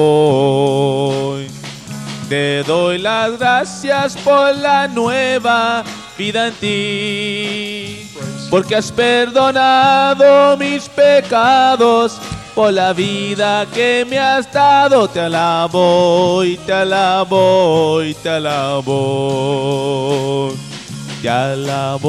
[2.30, 5.84] Te doy las gracias por la nueva
[6.18, 8.10] vida en ti,
[8.50, 12.22] porque has perdonado mis pecados
[12.56, 15.08] por la vida que me has dado.
[15.08, 19.74] Te alabo y te alabo y te alabo.
[21.22, 22.08] Te alabo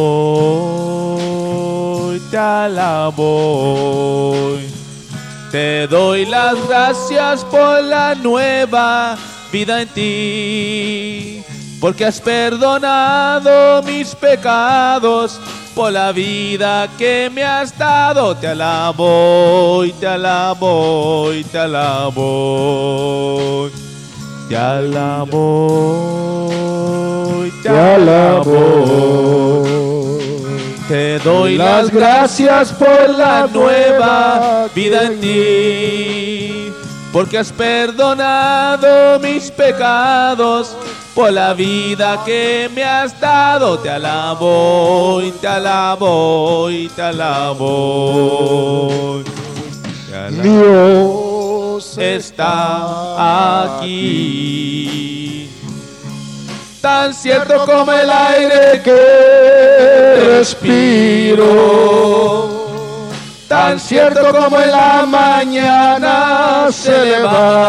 [2.15, 3.53] y te alabo.
[5.51, 9.19] Te doy las gracias por la nueva
[9.53, 11.45] vida en ti,
[11.79, 15.39] porque has perdonado mis pecados
[15.75, 18.37] por la vida que me has dado.
[18.37, 22.91] Te alabo y te alabo y te alabo.
[24.49, 25.69] Te alabo
[27.47, 29.23] y te alabo.
[30.89, 36.73] Te doy las gracias por la nueva vida en ti,
[37.13, 40.77] porque has perdonado mis pecados
[41.15, 43.79] por la vida que me has dado.
[43.79, 48.43] Te alabo y te alabo y te alabo.
[50.43, 55.49] Dios está aquí.
[56.81, 61.43] Tan cierto como el aire que respiro.
[63.49, 67.62] Tan cierto como en la mañana se levanta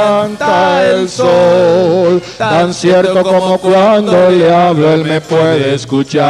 [0.83, 2.21] el sol.
[2.37, 6.23] Tan cierto como cuando le hablo él me puede escuchar.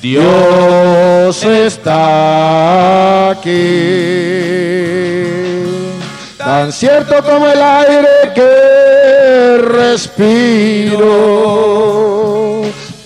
[0.00, 3.48] Dios está aquí.
[6.36, 10.98] Tan cierto como el aire que respiro.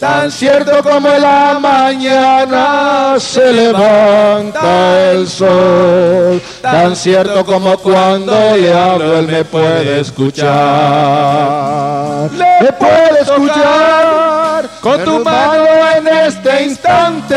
[0.03, 6.43] Tan cierto como en la mañana se levanta el sol.
[6.61, 10.49] Tan cierto como cuando le hablo él me puede escuchar.
[12.33, 17.37] Le puede escuchar con tu mano en este instante.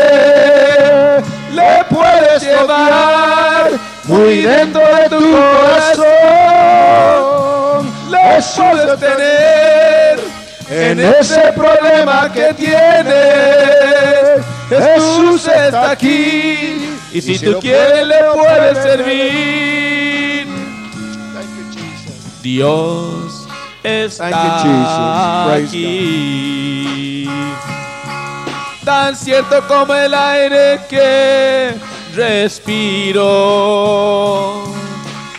[1.52, 3.70] Le puedes llevar
[4.06, 6.06] muy dentro de tu corazón.
[8.10, 9.85] Le puedes tener
[10.76, 14.44] en ese problema que tienes.
[14.68, 20.46] Jesús está aquí y si tú quieres le puedes servir.
[22.42, 23.48] Dios
[23.82, 27.28] está aquí.
[28.84, 31.74] Tan cierto como el aire que
[32.14, 33.26] respiro.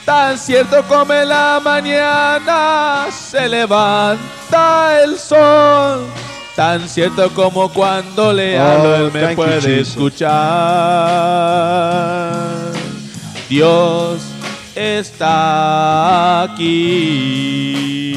[0.08, 6.08] Tan cierto como en la mañana se levanta el sol.
[6.56, 10.32] Tan cierto como cuando le hablo él me puede escuchar.
[13.50, 14.22] Dios
[14.74, 18.16] está aquí.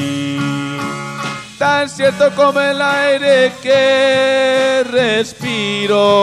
[1.57, 6.21] Tan cierto como el aire que respiro.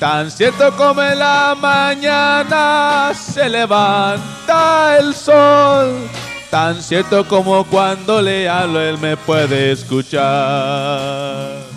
[0.00, 6.08] Tan cierto como en la mañana se levanta el sol.
[6.50, 11.69] Tan cierto como cuando le hablo él me puede escuchar.